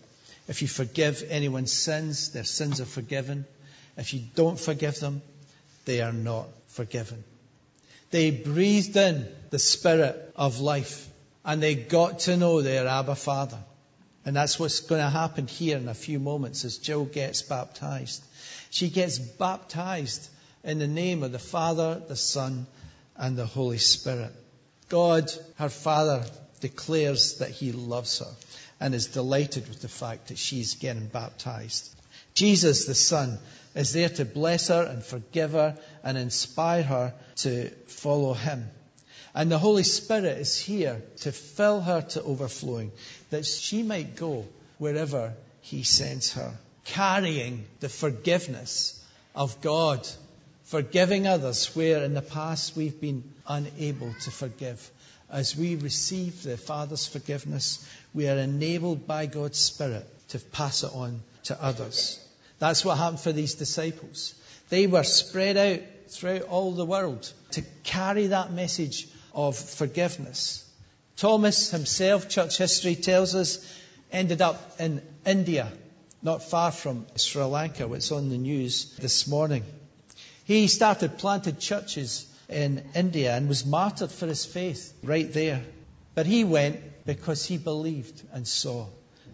If 0.48 0.62
you 0.62 0.68
forgive 0.68 1.26
anyone's 1.30 1.74
sins, 1.74 2.32
their 2.32 2.44
sins 2.44 2.80
are 2.80 2.86
forgiven. 2.86 3.46
If 3.98 4.14
you 4.14 4.22
don't 4.36 4.60
forgive 4.60 5.00
them, 5.00 5.22
they 5.86 6.02
are 6.02 6.14
not 6.14 6.48
forgiven. 6.68 7.24
They 8.12 8.32
breathed 8.32 8.96
in 8.96 9.28
the 9.50 9.60
Spirit 9.60 10.34
of 10.36 10.62
life 10.62 11.08
and 11.50 11.64
they 11.64 11.74
got 11.74 12.20
to 12.20 12.38
know 12.38 12.62
their 12.62 12.86
Abba 12.86 13.16
Father. 13.16 13.58
And 14.24 14.36
that's 14.36 14.60
what's 14.60 14.82
going 14.82 15.02
to 15.02 15.10
happen 15.10 15.48
here 15.48 15.78
in 15.78 15.88
a 15.88 15.96
few 15.96 16.20
moments 16.20 16.64
as 16.64 16.78
Jill 16.78 17.06
gets 17.06 17.42
baptized. 17.42 18.24
She 18.70 18.92
gets 18.92 19.18
baptized 19.18 20.30
in 20.64 20.78
the 20.78 20.86
name 20.86 21.24
of 21.24 21.32
the 21.32 21.40
Father, 21.40 22.04
the 22.08 22.16
Son, 22.16 22.68
and 23.18 23.36
the 23.36 23.48
Holy 23.48 23.80
Spirit. 23.80 24.32
God, 24.90 25.32
her 25.56 25.70
Father, 25.70 26.24
declares 26.60 27.40
that 27.40 27.50
He 27.50 27.72
loves 27.72 28.20
her 28.20 28.32
and 28.80 28.94
is 28.94 29.08
delighted 29.08 29.68
with 29.70 29.82
the 29.82 29.88
fact 29.88 30.28
that 30.28 30.38
she's 30.38 30.76
getting 30.76 31.08
baptized. 31.08 31.90
Jesus, 32.36 32.86
the 32.86 32.94
Son, 32.94 33.40
is 33.74 33.92
there 33.92 34.10
to 34.10 34.24
bless 34.24 34.68
her 34.68 34.84
and 34.84 35.04
forgive 35.04 35.54
her 35.54 35.76
and 36.04 36.16
inspire 36.16 36.84
her 36.84 37.14
to 37.38 37.72
follow 37.88 38.36
Him. 38.36 38.70
And 39.40 39.50
the 39.50 39.58
Holy 39.58 39.84
Spirit 39.84 40.38
is 40.40 40.60
here 40.60 41.02
to 41.22 41.32
fill 41.32 41.80
her 41.80 42.02
to 42.02 42.22
overflowing, 42.24 42.92
that 43.30 43.46
she 43.46 43.84
might 43.84 44.18
go 44.18 44.46
wherever 44.80 45.34
He 45.62 45.84
sends 45.84 46.34
her, 46.34 46.52
carrying 46.84 47.66
the 47.80 47.88
forgiveness 47.88 49.02
of 49.34 49.62
God, 49.62 50.06
forgiving 50.64 51.26
others 51.26 51.74
where 51.74 52.04
in 52.04 52.16
the 52.16 52.22
past 52.22 52.76
we've 52.76 53.00
been 53.00 53.24
unable 53.48 54.14
to 54.26 54.30
forgive. 54.30 54.92
As 55.30 55.56
we 55.56 55.78
receive 55.78 56.44
the 56.44 56.58
Father's 56.58 57.08
forgiveness, 57.08 57.90
we 58.14 58.28
are 58.28 58.38
enabled 58.38 59.08
by 59.08 59.26
God's 59.26 59.58
Spirit 59.58 60.06
to 60.32 60.40
pass 60.40 60.84
it 60.84 60.92
on 60.94 61.22
to 61.44 61.64
others. 61.64 62.20
That's 62.60 62.84
what 62.84 62.98
happened 62.98 63.22
for 63.22 63.32
these 63.32 63.56
disciples. 63.56 64.36
They 64.68 64.86
were 64.86 65.06
spread 65.06 65.56
out 65.56 65.80
throughout 66.10 66.42
all 66.42 66.74
the 66.74 66.86
world 66.86 67.32
to 67.52 67.64
carry 67.86 68.28
that 68.28 68.52
message 68.52 69.08
of 69.34 69.58
forgiveness. 69.58 70.66
Thomas 71.18 71.72
himself, 71.72 72.30
church 72.30 72.58
history 72.58 72.96
tells 72.96 73.36
us, 73.36 73.60
ended 74.12 74.42
up 74.42 74.80
in 74.80 75.02
India, 75.26 75.72
not 76.22 76.44
far 76.44 76.72
from 76.72 77.06
Sri 77.16 77.44
Lanka, 77.44 77.88
which 77.88 78.06
is 78.06 78.12
on 78.12 78.30
the 78.30 78.38
news 78.38 78.96
this 78.98 79.28
morning. 79.28 79.64
He 80.46 80.68
started 80.68 81.18
planted 81.18 81.60
churches 81.60 82.26
in 82.48 82.84
India 82.96 83.36
and 83.36 83.48
was 83.48 83.66
martyred 83.66 84.12
for 84.12 84.26
his 84.26 84.46
faith 84.46 84.94
right 85.04 85.32
there. 85.32 85.62
But 86.16 86.26
he 86.26 86.44
went 86.44 87.06
because 87.06 87.46
he 87.46 87.58
believed 87.58 88.22
and 88.34 88.48
saw, 88.48 88.88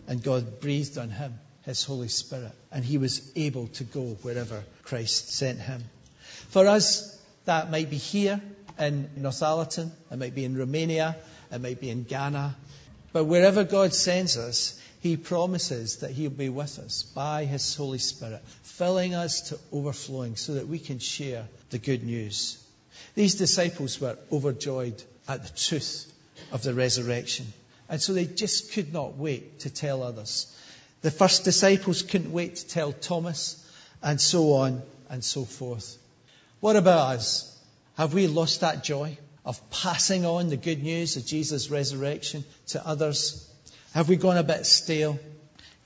and 0.07 0.21
God 0.21 0.59
breathed 0.59 0.97
on 0.97 1.09
him 1.09 1.39
his 1.63 1.83
Holy 1.83 2.09
Spirit, 2.09 2.51
and 2.71 2.85
he 2.85 2.97
was 2.97 3.31
able 3.35 3.67
to 3.67 3.83
go 3.83 4.17
wherever 4.21 4.63
Christ 4.83 5.31
sent 5.31 5.59
him. 5.59 5.83
For 6.49 6.67
us, 6.67 7.19
that 7.45 7.71
might 7.71 7.89
be 7.89 7.97
here 7.97 8.39
in 8.79 9.09
Northallerton, 9.17 9.91
it 10.11 10.17
might 10.17 10.35
be 10.35 10.45
in 10.45 10.57
Romania, 10.57 11.15
it 11.51 11.61
might 11.61 11.79
be 11.79 11.89
in 11.89 12.03
Ghana. 12.03 12.55
But 13.13 13.25
wherever 13.25 13.63
God 13.63 13.93
sends 13.93 14.37
us, 14.37 14.79
He 15.01 15.17
promises 15.17 15.97
that 15.97 16.11
He'll 16.11 16.29
be 16.29 16.49
with 16.49 16.79
us 16.79 17.03
by 17.03 17.45
His 17.45 17.75
Holy 17.75 17.97
Spirit, 17.97 18.43
filling 18.63 19.15
us 19.15 19.49
to 19.49 19.59
overflowing 19.71 20.35
so 20.35 20.55
that 20.55 20.67
we 20.67 20.79
can 20.79 20.99
share 20.99 21.47
the 21.69 21.77
good 21.77 22.03
news. 22.03 22.61
These 23.13 23.35
disciples 23.35 24.01
were 24.01 24.17
overjoyed 24.31 25.01
at 25.27 25.43
the 25.43 25.57
truth 25.57 26.11
of 26.51 26.63
the 26.63 26.73
resurrection. 26.73 27.45
And 27.87 28.01
so 28.01 28.13
they 28.13 28.25
just 28.25 28.73
could 28.73 28.91
not 28.91 29.15
wait 29.15 29.61
to 29.61 29.69
tell 29.69 30.03
others. 30.03 30.53
The 31.01 31.11
first 31.11 31.43
disciples 31.43 32.01
couldn't 32.01 32.31
wait 32.31 32.55
to 32.55 32.67
tell 32.67 32.91
Thomas, 32.91 33.61
and 34.01 34.19
so 34.19 34.53
on 34.53 34.81
and 35.09 35.23
so 35.23 35.45
forth. 35.45 35.97
What 36.59 36.75
about 36.75 37.15
us? 37.15 37.54
Have 37.97 38.13
we 38.13 38.27
lost 38.27 38.61
that 38.61 38.83
joy 38.83 39.17
of 39.45 39.69
passing 39.69 40.25
on 40.25 40.49
the 40.49 40.57
good 40.57 40.83
news 40.83 41.15
of 41.15 41.25
Jesus' 41.25 41.69
resurrection 41.69 42.43
to 42.67 42.85
others? 42.85 43.49
Have 43.93 44.09
we 44.09 44.17
gone 44.17 44.37
a 44.37 44.43
bit 44.43 44.65
stale? 44.65 45.17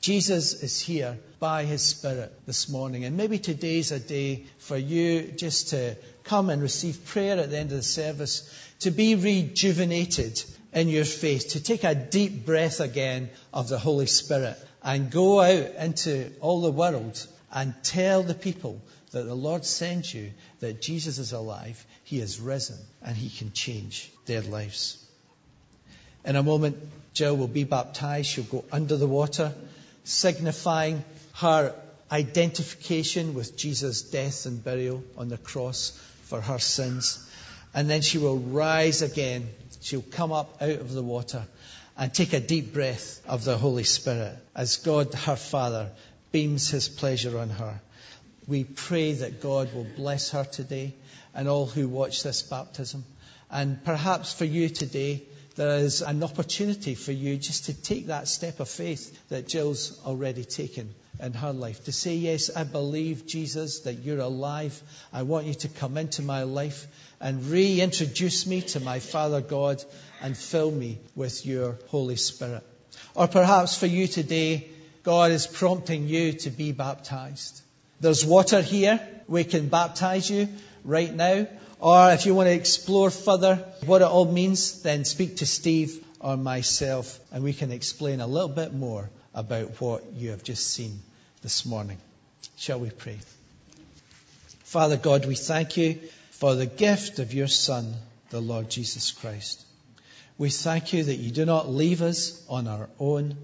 Jesus 0.02 0.64
is 0.64 0.80
here 0.80 1.20
by 1.40 1.66
his 1.66 1.82
Spirit 1.84 2.32
this 2.46 2.70
morning. 2.70 3.04
And 3.04 3.18
maybe 3.18 3.38
today's 3.38 3.92
a 3.92 4.00
day 4.00 4.46
for 4.58 4.78
you 4.78 5.24
just 5.24 5.70
to 5.70 5.98
come 6.24 6.50
and 6.50 6.62
receive 6.62 7.06
prayer 7.06 7.38
at 7.38 7.52
the 7.52 7.58
end 7.58 7.72
of 7.72 7.78
the 7.78 7.84
service, 7.84 8.50
to 8.80 8.92
be 8.92 9.16
rejuvenated 9.16 10.42
in 10.74 10.88
your 10.88 11.06
faith, 11.06 11.50
to 11.50 11.62
take 11.62 11.84
a 11.84 11.94
deep 11.94 12.46
breath 12.46 12.80
again 12.80 13.30
of 13.54 13.68
the 13.68 13.78
Holy 13.78 14.08
Spirit 14.08 14.58
and 14.82 15.12
go 15.12 15.42
out 15.42 15.76
into 15.76 16.32
all 16.40 16.62
the 16.62 16.72
world 16.72 17.28
and 17.52 17.74
tell 17.84 18.24
the 18.24 18.34
people 18.34 18.82
that 19.12 19.24
the 19.24 19.36
Lord 19.36 19.66
sends 19.66 20.14
you, 20.14 20.32
that 20.60 20.82
Jesus 20.82 21.18
is 21.18 21.34
alive, 21.34 21.84
He 22.10 22.20
is 22.20 22.40
risen, 22.40 22.80
and 23.04 23.16
He 23.16 23.30
can 23.30 23.54
change 23.54 24.10
their 24.26 24.42
lives. 24.42 24.98
In 26.26 26.36
a 26.36 26.42
moment, 26.42 26.76
Jill 27.14 27.38
will 27.38 27.48
be 27.48 27.66
baptized. 27.66 28.30
She'll 28.30 28.46
go 28.46 28.66
under 28.72 28.98
the 28.98 29.06
water, 29.06 29.54
signifying 30.06 31.04
her 31.36 31.76
identification 32.12 33.36
with 33.36 33.56
Jesus' 33.56 34.02
death 34.02 34.48
and 34.48 34.64
burial 34.64 35.04
on 35.20 35.30
the 35.30 35.38
cross 35.38 35.92
for 36.24 36.42
her 36.42 36.58
sins. 36.58 37.30
And 37.76 37.88
then 37.88 38.02
she 38.02 38.18
will 38.18 38.40
rise 38.40 39.04
again. 39.04 39.48
She'll 39.82 40.02
come 40.02 40.32
up 40.32 40.64
out 40.64 40.80
of 40.80 40.92
the 40.92 41.04
water 41.04 41.46
and 41.96 42.12
take 42.12 42.34
a 42.34 42.40
deep 42.40 42.74
breath 42.74 43.22
of 43.28 43.44
the 43.44 43.56
Holy 43.56 43.84
Spirit 43.84 44.36
as 44.56 44.78
God, 44.78 45.14
her 45.14 45.36
Father, 45.36 45.92
beams 46.32 46.72
his 46.72 46.90
pleasure 46.90 47.38
on 47.38 47.52
her. 47.52 47.80
We 48.50 48.64
pray 48.64 49.14
that 49.14 49.42
God 49.42 49.72
will 49.76 49.86
bless 49.96 50.32
her 50.32 50.44
today 50.44 50.96
and 51.36 51.48
all 51.48 51.68
who 51.68 51.88
watch 51.88 52.24
this 52.24 52.42
baptism. 52.42 53.06
And 53.52 53.84
perhaps 53.86 54.34
for 54.34 54.46
you 54.46 54.70
today, 54.70 55.22
there 55.56 55.78
is 55.78 56.02
an 56.02 56.24
opportunity 56.24 56.96
for 56.96 57.12
you 57.12 57.38
just 57.38 57.66
to 57.66 57.76
take 57.76 58.08
that 58.08 58.28
step 58.28 58.60
of 58.60 58.68
faith 58.68 59.30
that 59.30 59.48
Jill's 59.48 60.04
already 60.04 60.46
taken 60.46 60.96
in 61.20 61.34
her 61.34 61.54
life. 61.54 61.84
To 61.84 61.92
say, 61.92 62.16
Yes, 62.16 62.50
I 62.56 62.64
believe, 62.64 63.28
Jesus, 63.28 63.82
that 63.82 64.00
you're 64.00 64.20
alive. 64.20 64.82
I 65.14 65.22
want 65.22 65.46
you 65.46 65.54
to 65.54 65.68
come 65.68 65.98
into 65.98 66.24
my 66.24 66.42
life 66.42 66.88
and 67.22 67.46
reintroduce 67.46 68.48
me 68.48 68.62
to 68.62 68.80
my 68.80 68.98
Father 68.98 69.42
God 69.42 69.84
and 70.24 70.36
fill 70.36 70.72
me 70.72 70.98
with 71.16 71.46
your 71.46 71.78
Holy 71.90 72.16
Spirit. 72.16 72.64
Or 73.14 73.28
perhaps 73.28 73.78
for 73.78 73.86
you 73.86 74.08
today, 74.08 74.70
God 75.04 75.30
is 75.30 75.46
prompting 75.46 76.08
you 76.08 76.34
to 76.34 76.50
be 76.50 76.72
baptized. 76.72 77.62
There's 78.00 78.26
water 78.26 78.62
here. 78.62 79.00
We 79.28 79.44
can 79.44 79.70
baptize 79.70 80.30
you 80.30 80.48
right 80.84 81.14
now. 81.14 81.48
Or 81.80 82.12
if 82.12 82.26
you 82.26 82.36
want 82.36 82.48
to 82.48 82.54
explore 82.54 83.10
further 83.10 83.56
what 83.86 84.02
it 84.02 84.08
all 84.08 84.26
means, 84.26 84.82
then 84.82 85.06
speak 85.06 85.38
to 85.38 85.46
Steve 85.46 86.04
or 86.20 86.36
myself 86.36 87.20
and 87.32 87.44
we 87.44 87.54
can 87.54 87.72
explain 87.72 88.20
a 88.20 88.28
little 88.28 88.50
bit 88.50 88.74
more 88.74 89.10
about 89.34 89.80
what 89.80 90.04
you 90.14 90.32
have 90.32 90.44
just 90.44 90.68
seen 90.68 91.00
this 91.42 91.66
morning. 91.66 91.98
Shall 92.58 92.80
we 92.80 92.90
pray? 92.90 93.20
Father 94.64 94.98
God, 94.98 95.26
we 95.26 95.36
thank 95.36 95.78
you 95.78 96.00
for 96.32 96.56
the 96.56 96.66
gift 96.66 97.20
of 97.20 97.34
your 97.34 97.48
Son, 97.48 97.94
the 98.30 98.42
Lord 98.42 98.70
Jesus 98.70 99.12
Christ. 99.12 99.66
We 100.38 100.50
thank 100.50 100.94
you 100.94 101.04
that 101.04 101.16
you 101.16 101.32
do 101.32 101.46
not 101.46 101.70
leave 101.70 102.02
us 102.02 102.46
on 102.50 102.68
our 102.68 102.90
own, 103.00 103.36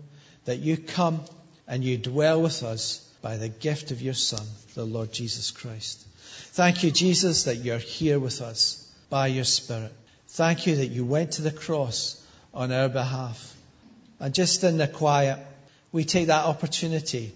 that 0.45 0.59
you 0.59 0.77
come 0.77 1.21
and 1.67 1.83
you 1.83 1.97
dwell 1.97 2.41
with 2.41 2.63
us 2.63 3.04
by 3.25 3.37
the 3.37 3.49
gift 3.49 3.89
of 3.89 4.03
your 4.03 4.13
Son, 4.13 4.45
the 4.75 4.85
Lord 4.85 5.11
Jesus 5.11 5.49
Christ. 5.49 6.05
Thank 6.53 6.83
you, 6.83 6.91
Jesus, 6.91 7.45
that 7.45 7.55
you're 7.55 7.79
here 7.79 8.19
with 8.19 8.39
us 8.39 8.87
by 9.09 9.25
your 9.25 9.45
Spirit. 9.45 9.91
Thank 10.27 10.67
you 10.67 10.75
that 10.75 10.91
you 10.91 11.05
went 11.05 11.31
to 11.31 11.41
the 11.41 11.49
cross 11.49 12.23
on 12.53 12.71
our 12.71 12.87
behalf. 12.87 13.55
And 14.19 14.31
just 14.31 14.63
in 14.63 14.77
the 14.77 14.87
quiet, 14.87 15.39
we 15.91 16.03
take 16.03 16.27
that 16.27 16.45
opportunity 16.45 17.33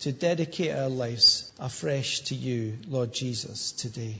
to 0.00 0.12
dedicate 0.12 0.76
our 0.76 0.90
lives 0.90 1.50
afresh 1.58 2.20
to 2.24 2.34
you, 2.34 2.76
Lord 2.86 3.14
Jesus, 3.14 3.72
today. 3.72 4.16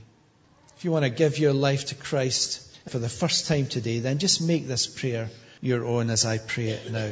If 0.78 0.86
you 0.86 0.90
want 0.90 1.04
to 1.04 1.10
give 1.10 1.38
your 1.38 1.52
life 1.52 1.88
to 1.88 1.96
Christ 1.96 2.78
for 2.88 2.98
the 2.98 3.10
first 3.10 3.46
time 3.46 3.66
today, 3.66 3.98
then 3.98 4.20
just 4.20 4.40
make 4.40 4.66
this 4.66 4.86
prayer 4.86 5.28
your 5.60 5.84
own 5.84 6.08
as 6.08 6.24
I 6.24 6.38
pray 6.38 6.70
it 6.70 6.90
now. 6.90 7.10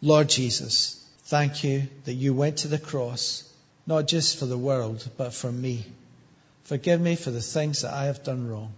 Lord 0.00 0.30
Jesus, 0.30 1.01
Thank 1.32 1.64
you 1.64 1.88
that 2.04 2.12
you 2.12 2.34
went 2.34 2.58
to 2.58 2.68
the 2.68 2.78
cross, 2.78 3.50
not 3.86 4.06
just 4.06 4.38
for 4.38 4.44
the 4.44 4.58
world, 4.58 5.08
but 5.16 5.32
for 5.32 5.50
me. 5.50 5.82
Forgive 6.64 7.00
me 7.00 7.16
for 7.16 7.30
the 7.30 7.40
things 7.40 7.80
that 7.80 7.94
I 7.94 8.04
have 8.04 8.22
done 8.22 8.50
wrong. 8.50 8.74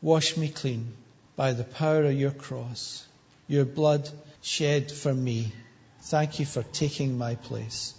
Wash 0.00 0.36
me 0.36 0.50
clean 0.50 0.92
by 1.34 1.52
the 1.52 1.64
power 1.64 2.04
of 2.04 2.12
your 2.12 2.30
cross, 2.30 3.04
your 3.48 3.64
blood 3.64 4.08
shed 4.40 4.92
for 4.92 5.12
me. 5.12 5.50
Thank 6.02 6.38
you 6.38 6.46
for 6.46 6.62
taking 6.62 7.18
my 7.18 7.34
place. 7.34 7.92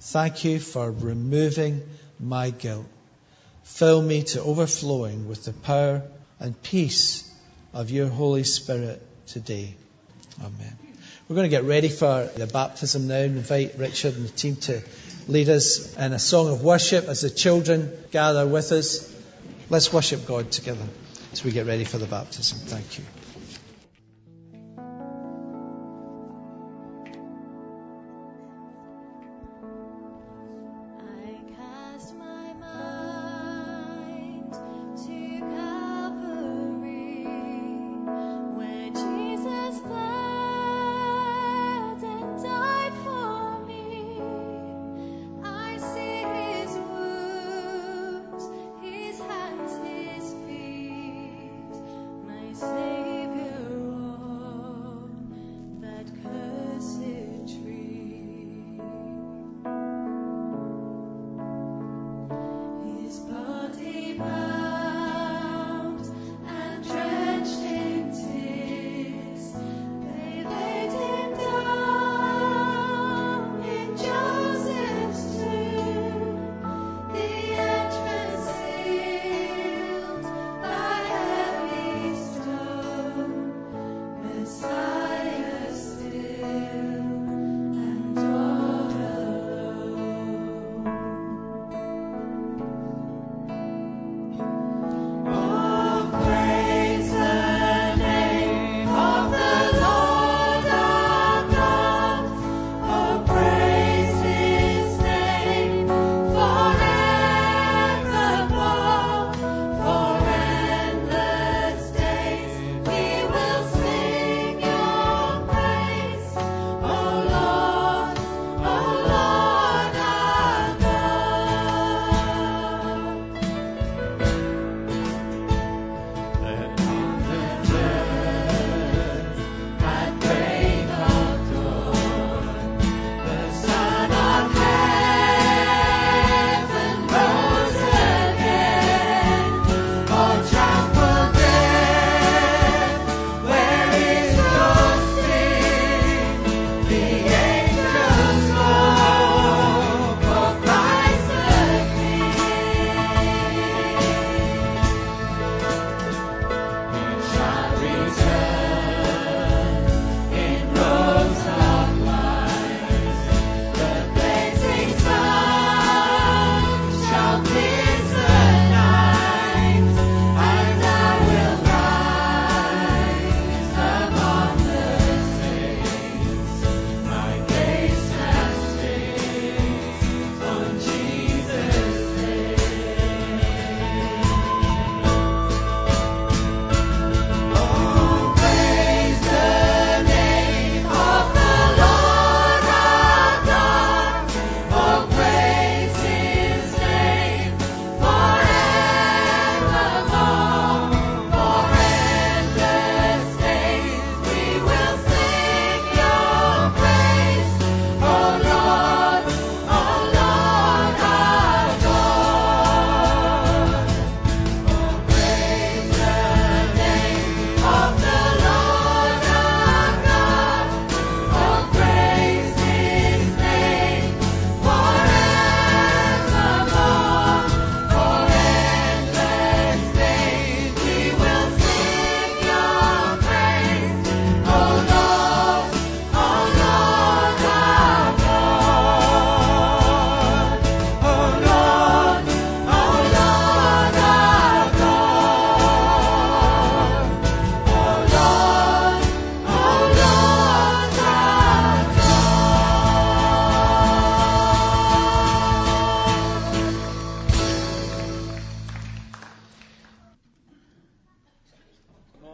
Thank 0.00 0.44
you 0.44 0.58
for 0.58 0.90
removing 0.90 1.82
my 2.18 2.50
guilt. 2.50 2.86
Fill 3.62 4.02
me 4.02 4.24
to 4.24 4.42
overflowing 4.42 5.28
with 5.28 5.44
the 5.44 5.52
power 5.52 6.02
and 6.40 6.60
peace 6.64 7.32
of 7.72 7.90
your 7.90 8.08
Holy 8.08 8.42
Spirit 8.42 9.00
today. 9.28 9.76
Amen. 10.40 10.83
We're 11.34 11.40
going 11.40 11.50
to 11.50 11.56
get 11.56 11.64
ready 11.64 11.88
for 11.88 12.30
the 12.36 12.46
baptism 12.46 13.08
now 13.08 13.16
and 13.16 13.36
invite 13.36 13.76
Richard 13.76 14.14
and 14.14 14.24
the 14.24 14.30
team 14.30 14.54
to 14.54 14.80
lead 15.26 15.48
us 15.48 15.96
in 15.96 16.12
a 16.12 16.18
song 16.20 16.48
of 16.48 16.62
worship 16.62 17.06
as 17.08 17.22
the 17.22 17.28
children 17.28 17.90
gather 18.12 18.46
with 18.46 18.70
us. 18.70 19.12
Let's 19.68 19.92
worship 19.92 20.28
God 20.28 20.52
together 20.52 20.86
as 21.32 21.42
we 21.42 21.50
get 21.50 21.66
ready 21.66 21.82
for 21.82 21.98
the 21.98 22.06
baptism. 22.06 22.60
Thank 22.60 22.98
you. 22.98 23.23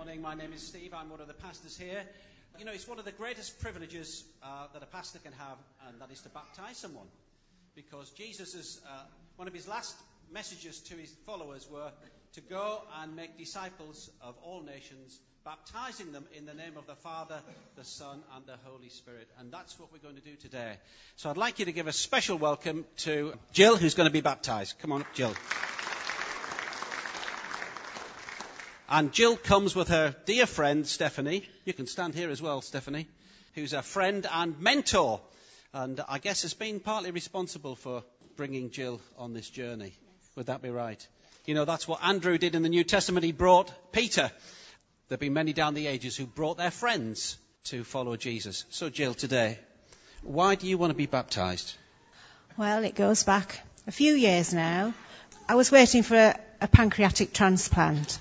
Because 0.00 0.34
name 0.34 0.52
is, 0.54 0.66
Steve. 0.66 0.94
I'm 0.94 1.10
one 1.10 1.20
of 1.20 1.28
the 1.28 1.34
pastors 1.34 1.76
here. 1.76 2.02
You 2.58 2.64
know, 2.64 2.72
it's 2.72 2.88
one 2.88 2.98
of 2.98 3.04
the 3.04 3.12
greatest 3.12 3.60
privileges 3.60 4.24
uh, 4.42 4.66
that 4.72 4.82
a 4.82 4.86
pastor 4.86 5.18
can 5.18 5.32
have, 5.32 5.58
and 5.86 6.00
that 6.00 6.10
is 6.10 6.20
to 6.22 6.30
baptise 6.30 6.78
someone. 6.78 7.06
Because 7.74 8.10
Jesus, 8.10 8.80
uh, 8.86 9.02
one 9.36 9.46
of 9.46 9.52
his 9.52 9.68
last 9.68 9.94
messages 10.32 10.80
to 10.80 10.94
his 10.94 11.12
followers 11.26 11.68
were 11.70 11.90
to 12.32 12.40
go 12.40 12.80
and 13.02 13.14
make 13.14 13.36
disciples 13.36 14.10
of 14.22 14.36
all 14.42 14.62
nations, 14.62 15.18
baptizing 15.44 16.12
them 16.12 16.24
in 16.34 16.46
the 16.46 16.54
name 16.54 16.78
of 16.78 16.86
the 16.86 16.94
Father, 16.94 17.40
the 17.76 17.84
Son, 17.84 18.22
and 18.34 18.46
the 18.46 18.56
Holy 18.64 18.88
Spirit. 18.88 19.28
And 19.38 19.52
that's 19.52 19.78
what 19.78 19.92
we're 19.92 19.98
going 19.98 20.16
to 20.16 20.22
do 20.22 20.36
today. 20.36 20.76
So 21.16 21.28
I'd 21.28 21.36
like 21.36 21.58
you 21.58 21.66
to 21.66 21.72
give 21.72 21.88
a 21.88 21.92
special 21.92 22.38
welcome 22.38 22.86
to 22.98 23.34
Jill, 23.52 23.76
who's 23.76 23.94
going 23.94 24.08
to 24.08 24.12
be 24.12 24.22
baptized. 24.22 24.78
Come 24.78 24.92
on, 24.92 25.02
up, 25.02 25.12
Jill. 25.14 25.34
And 28.90 29.12
Jill 29.12 29.36
comes 29.36 29.76
with 29.76 29.88
her 29.88 30.16
dear 30.26 30.46
friend, 30.46 30.86
Stephanie. 30.86 31.48
You 31.64 31.72
can 31.72 31.86
stand 31.86 32.14
here 32.14 32.30
as 32.30 32.42
well, 32.42 32.60
Stephanie, 32.60 33.06
who's 33.54 33.72
a 33.72 33.82
friend 33.82 34.26
and 34.30 34.58
mentor 34.60 35.20
and 35.72 36.00
I 36.08 36.18
guess 36.18 36.42
has 36.42 36.54
been 36.54 36.80
partly 36.80 37.10
responsible 37.10 37.76
for 37.76 38.02
bringing 38.36 38.70
Jill 38.70 39.00
on 39.16 39.32
this 39.32 39.48
journey. 39.48 39.92
Would 40.36 40.46
that 40.46 40.62
be 40.62 40.70
right? 40.70 41.06
You 41.46 41.54
know, 41.54 41.64
that's 41.64 41.86
what 41.86 42.02
Andrew 42.02 42.38
did 42.38 42.54
in 42.54 42.62
the 42.62 42.68
New 42.68 42.84
Testament. 42.84 43.24
He 43.24 43.32
brought 43.32 43.92
Peter. 43.92 44.30
There 45.08 45.16
have 45.16 45.20
been 45.20 45.32
many 45.32 45.52
down 45.52 45.74
the 45.74 45.86
ages 45.86 46.16
who 46.16 46.26
brought 46.26 46.56
their 46.56 46.70
friends 46.70 47.38
to 47.64 47.84
follow 47.84 48.16
Jesus. 48.16 48.64
So, 48.70 48.90
Jill, 48.90 49.14
today, 49.14 49.58
why 50.22 50.54
do 50.54 50.66
you 50.66 50.78
want 50.78 50.90
to 50.90 50.96
be 50.96 51.06
baptized? 51.06 51.74
Well, 52.56 52.84
it 52.84 52.94
goes 52.94 53.22
back 53.22 53.60
a 53.86 53.92
few 53.92 54.14
years 54.14 54.52
now. 54.52 54.94
I 55.48 55.54
was 55.54 55.70
waiting 55.70 56.02
for 56.02 56.16
a, 56.16 56.40
a 56.60 56.68
pancreatic 56.68 57.32
transplant 57.32 58.18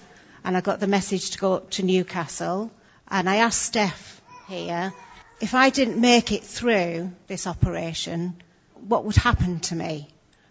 and 0.49 0.57
I 0.57 0.61
got 0.61 0.79
the 0.79 0.87
message 0.87 1.29
to 1.29 1.37
go 1.37 1.53
up 1.53 1.69
to 1.77 1.83
Newcastle 1.83 2.71
and 3.07 3.29
I 3.29 3.35
asked 3.35 3.61
Steph 3.61 4.19
here 4.47 4.91
if 5.39 5.53
I 5.53 5.69
didn't 5.69 6.01
make 6.01 6.31
it 6.31 6.43
through 6.43 7.11
this 7.27 7.45
operation, 7.45 8.33
what 8.87 9.05
would 9.05 9.15
happen 9.15 9.59
to 9.59 9.75
me? 9.75 10.07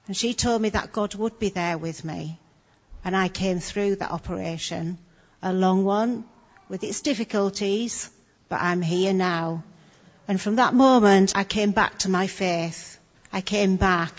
And 0.07 0.17
she 0.17 0.35
told 0.35 0.63
me 0.63 0.69
that 0.69 0.93
God 0.93 1.17
would 1.17 1.41
be 1.41 1.49
there 1.49 1.77
with 1.77 2.05
me. 2.05 2.39
And 3.05 3.17
I 3.17 3.27
came 3.27 3.59
through 3.59 3.97
that 3.97 4.13
operation, 4.13 4.99
a 5.43 5.53
long 5.53 5.83
one, 5.83 6.25
with 6.69 6.85
its 6.85 7.01
difficulties, 7.01 8.09
but 8.49 8.61
I'm 8.61 8.83
here 8.83 9.13
now. 9.13 9.65
And 10.29 10.41
from 10.41 10.55
that 10.57 10.75
moment, 10.75 11.33
I 11.35 11.43
came 11.43 11.73
back 11.73 11.99
to 11.99 12.09
my 12.09 12.29
faith. 12.29 13.01
I 13.33 13.41
came 13.41 13.75
back. 13.75 14.15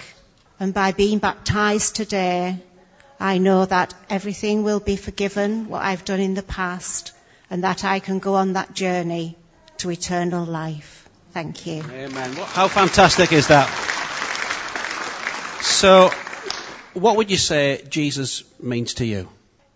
And 0.59 0.73
by 0.73 0.91
being 0.91 1.19
baptized 1.19 1.95
today, 1.95 2.59
I 3.19 3.37
know 3.37 3.65
that 3.65 3.93
everything 4.09 4.63
will 4.63 4.79
be 4.79 4.95
forgiven, 4.95 5.67
what 5.67 5.81
I've 5.81 6.05
done 6.05 6.21
in 6.21 6.35
the 6.35 6.43
past, 6.43 7.11
and 7.49 7.65
that 7.65 7.83
I 7.83 7.99
can 7.99 8.19
go 8.19 8.35
on 8.35 8.53
that 8.53 8.73
journey 8.73 9.35
to 9.79 9.91
eternal 9.91 10.45
life. 10.45 11.09
Thank 11.33 11.67
you. 11.67 11.83
Amen. 11.83 12.33
How 12.33 12.69
fantastic 12.69 13.33
is 13.33 13.47
that? 13.47 13.67
So, 15.61 16.11
what 16.93 17.17
would 17.17 17.29
you 17.29 17.37
say 17.37 17.83
Jesus 17.89 18.43
means 18.61 18.95
to 18.95 19.05
you? 19.05 19.27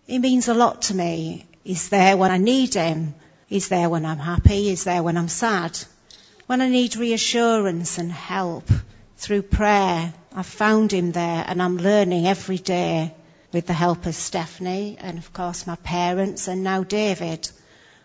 He 0.06 0.18
means 0.18 0.48
a 0.48 0.54
lot 0.54 0.82
to 0.82 0.94
me. 0.94 1.44
He's 1.62 1.90
there 1.90 2.16
when 2.16 2.30
I 2.30 2.38
need 2.38 2.72
him. 2.72 3.14
He's 3.46 3.68
there 3.68 3.90
when 3.90 4.06
I'm 4.06 4.18
happy. 4.18 4.64
He's 4.64 4.84
there 4.84 5.02
when 5.02 5.18
I'm 5.18 5.28
sad. 5.28 5.78
When 6.46 6.62
I 6.62 6.68
need 6.68 6.96
reassurance 6.96 7.98
and 7.98 8.10
help 8.10 8.68
through 9.18 9.42
prayer, 9.42 10.14
I've 10.34 10.46
found 10.46 10.92
him 10.92 11.12
there 11.12 11.44
and 11.46 11.62
I'm 11.62 11.76
learning 11.76 12.26
every 12.26 12.58
day 12.58 13.14
with 13.54 13.66
the 13.68 13.72
help 13.72 14.04
of 14.04 14.14
Stephanie 14.16 14.96
and 15.00 15.16
of 15.16 15.32
course 15.32 15.64
my 15.64 15.76
parents 15.76 16.48
and 16.48 16.64
now 16.64 16.82
David. 16.82 17.48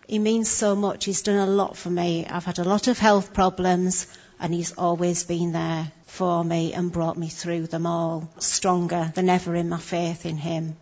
He 0.06 0.20
means 0.20 0.48
so 0.48 0.76
much. 0.76 1.04
He's 1.04 1.22
done 1.22 1.48
a 1.48 1.50
lot 1.50 1.76
for 1.76 1.90
me. 1.90 2.24
I've 2.24 2.44
had 2.44 2.60
a 2.60 2.64
lot 2.64 2.86
of 2.86 2.98
health 2.98 3.32
problems 3.32 4.06
and 4.38 4.54
he's 4.54 4.72
always 4.72 5.24
been 5.24 5.50
there 5.50 5.90
for 6.06 6.44
me 6.44 6.72
and 6.72 6.92
brought 6.92 7.18
me 7.18 7.28
through 7.28 7.66
them 7.66 7.84
all 7.84 8.30
stronger 8.38 9.10
than 9.16 9.28
ever 9.28 9.56
in 9.56 9.68
my 9.68 9.78
faith 9.78 10.24
in 10.24 10.36
him. 10.36 10.76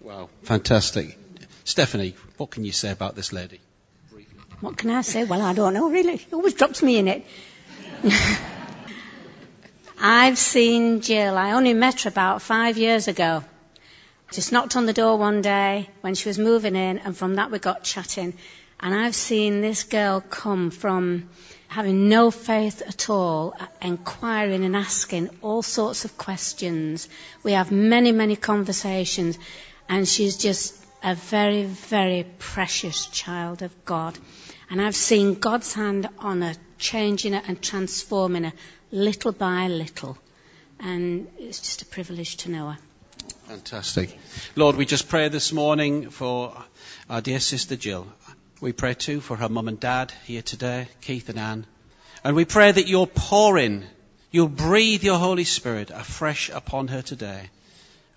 Wow, 0.00 0.28
fantastic. 0.42 1.16
Stephanie, 1.62 2.16
what 2.38 2.50
can 2.50 2.64
you 2.64 2.72
say 2.72 2.90
about 2.90 3.14
this 3.14 3.32
lady? 3.32 3.60
What 4.60 4.76
can 4.76 4.90
I 4.90 5.02
say? 5.02 5.22
Well, 5.22 5.42
I 5.42 5.52
don't 5.52 5.74
know 5.74 5.90
really. 5.90 6.16
He 6.16 6.34
always 6.34 6.54
drops 6.54 6.82
me 6.82 6.98
in 6.98 7.06
it. 7.06 7.24
I've 10.00 10.38
seen 10.38 11.02
Jill. 11.02 11.38
I 11.38 11.52
only 11.52 11.72
met 11.74 12.00
her 12.00 12.08
about 12.08 12.42
five 12.42 12.78
years 12.78 13.06
ago. 13.06 13.44
Just 14.30 14.52
knocked 14.52 14.76
on 14.76 14.84
the 14.84 14.92
door 14.92 15.16
one 15.16 15.40
day 15.40 15.88
when 16.02 16.14
she 16.14 16.28
was 16.28 16.38
moving 16.38 16.76
in, 16.76 16.98
and 16.98 17.16
from 17.16 17.36
that 17.36 17.50
we 17.50 17.58
got 17.58 17.82
chatting. 17.82 18.34
And 18.78 18.94
I've 18.94 19.14
seen 19.14 19.62
this 19.62 19.84
girl 19.84 20.20
come 20.20 20.70
from 20.70 21.30
having 21.66 22.08
no 22.10 22.30
faith 22.30 22.82
at 22.82 23.08
all, 23.08 23.54
inquiring 23.80 24.64
and 24.64 24.76
asking 24.76 25.30
all 25.40 25.62
sorts 25.62 26.04
of 26.04 26.18
questions. 26.18 27.08
We 27.42 27.52
have 27.52 27.72
many, 27.72 28.12
many 28.12 28.36
conversations, 28.36 29.38
and 29.88 30.06
she's 30.06 30.36
just 30.36 30.74
a 31.02 31.14
very, 31.14 31.64
very 31.64 32.26
precious 32.38 33.06
child 33.06 33.62
of 33.62 33.84
God. 33.86 34.18
And 34.68 34.80
I've 34.80 34.96
seen 34.96 35.34
God's 35.34 35.72
hand 35.72 36.06
on 36.18 36.42
her, 36.42 36.54
changing 36.76 37.32
her 37.32 37.42
and 37.46 37.62
transforming 37.62 38.44
her 38.44 38.52
little 38.92 39.32
by 39.32 39.68
little. 39.68 40.18
And 40.78 41.28
it's 41.38 41.60
just 41.60 41.82
a 41.82 41.86
privilege 41.86 42.36
to 42.38 42.50
know 42.50 42.68
her. 42.68 42.78
Fantastic. 43.48 44.14
Lord, 44.56 44.76
we 44.76 44.84
just 44.84 45.08
pray 45.08 45.30
this 45.30 45.54
morning 45.54 46.10
for 46.10 46.54
our 47.08 47.22
dear 47.22 47.40
sister 47.40 47.76
Jill. 47.76 48.06
We 48.60 48.72
pray 48.72 48.92
too 48.92 49.22
for 49.22 49.36
her 49.36 49.48
mum 49.48 49.68
and 49.68 49.80
dad 49.80 50.12
here 50.26 50.42
today, 50.42 50.88
Keith 51.00 51.30
and 51.30 51.38
Anne. 51.38 51.66
And 52.22 52.36
we 52.36 52.44
pray 52.44 52.70
that 52.70 52.88
you'll 52.88 53.06
pour 53.06 53.56
in, 53.56 53.86
you'll 54.30 54.48
breathe 54.48 55.02
your 55.02 55.16
Holy 55.16 55.44
Spirit 55.44 55.90
afresh 55.90 56.50
upon 56.50 56.88
her 56.88 57.00
today 57.00 57.48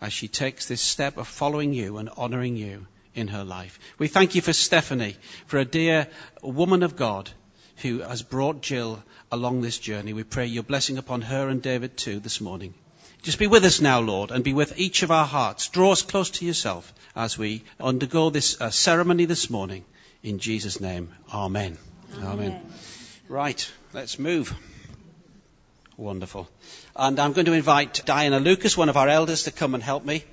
as 0.01 0.11
she 0.11 0.27
takes 0.27 0.65
this 0.65 0.81
step 0.81 1.15
of 1.15 1.29
following 1.29 1.71
you 1.71 1.97
and 1.97 2.09
honouring 2.09 2.57
you 2.57 2.87
in 3.15 3.29
her 3.29 3.45
life. 3.45 3.79
We 3.97 4.09
thank 4.09 4.35
you 4.35 4.41
for 4.41 4.51
Stephanie, 4.51 5.15
for 5.47 5.59
a 5.59 5.65
dear 5.65 6.07
woman 6.41 6.83
of 6.83 6.97
God 6.97 7.29
who 7.77 7.99
has 7.99 8.21
brought 8.21 8.61
Jill 8.61 9.01
along 9.31 9.61
this 9.61 9.79
journey. 9.79 10.11
We 10.11 10.23
pray 10.23 10.47
your 10.47 10.63
blessing 10.63 10.97
upon 10.97 11.21
her 11.21 11.47
and 11.47 11.61
David 11.61 11.95
too 11.95 12.19
this 12.19 12.41
morning. 12.41 12.73
Just 13.23 13.37
be 13.37 13.47
with 13.47 13.63
us 13.65 13.79
now, 13.79 13.99
Lord, 13.99 14.31
and 14.31 14.43
be 14.43 14.53
with 14.53 14.79
each 14.79 15.03
of 15.03 15.11
our 15.11 15.27
hearts. 15.27 15.67
Draw 15.69 15.91
us 15.91 16.01
close 16.01 16.31
to 16.31 16.45
yourself 16.45 16.91
as 17.15 17.37
we 17.37 17.63
undergo 17.79 18.31
this 18.31 18.59
uh, 18.59 18.71
ceremony 18.71 19.25
this 19.25 19.49
morning. 19.49 19.85
In 20.23 20.39
Jesus' 20.39 20.81
name, 20.81 21.13
Amen. 21.31 21.77
Amen. 22.15 22.25
Amen. 22.25 22.73
Right, 23.29 23.71
let's 23.93 24.17
move. 24.17 24.55
Wonderful. 25.97 26.49
And 26.95 27.19
I'm 27.19 27.33
going 27.33 27.45
to 27.45 27.53
invite 27.53 28.03
Diana 28.05 28.39
Lucas, 28.39 28.75
one 28.75 28.89
of 28.89 28.97
our 28.97 29.07
elders, 29.07 29.43
to 29.43 29.51
come 29.51 29.75
and 29.75 29.83
help 29.83 30.03
me. 30.03 30.23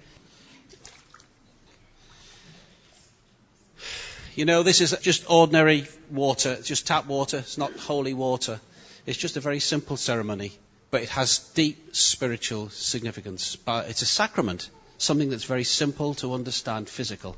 You 4.35 4.47
know, 4.47 4.63
this 4.63 4.81
is 4.81 4.97
just 5.03 5.29
ordinary 5.29 5.87
water, 6.11 6.53
it's 6.53 6.69
just 6.69 6.87
tap 6.87 7.07
water, 7.07 7.39
it's 7.39 7.59
not 7.59 7.73
holy 7.77 8.15
water. 8.15 8.61
It's 9.05 9.19
just 9.19 9.37
a 9.37 9.41
very 9.41 9.59
simple 9.59 9.97
ceremony, 9.97 10.53
but 10.91 11.03
it 11.03 11.09
has 11.11 11.39
deep 11.55 11.95
spiritual 11.95 12.71
significance. 12.71 13.57
It's 13.67 14.03
a 14.03 14.07
sacrament, 14.07 14.71
something 14.99 15.31
that's 15.31 15.45
very 15.45 15.65
simple 15.65 16.15
to 16.15 16.35
understand, 16.35 16.89
physical 16.89 17.37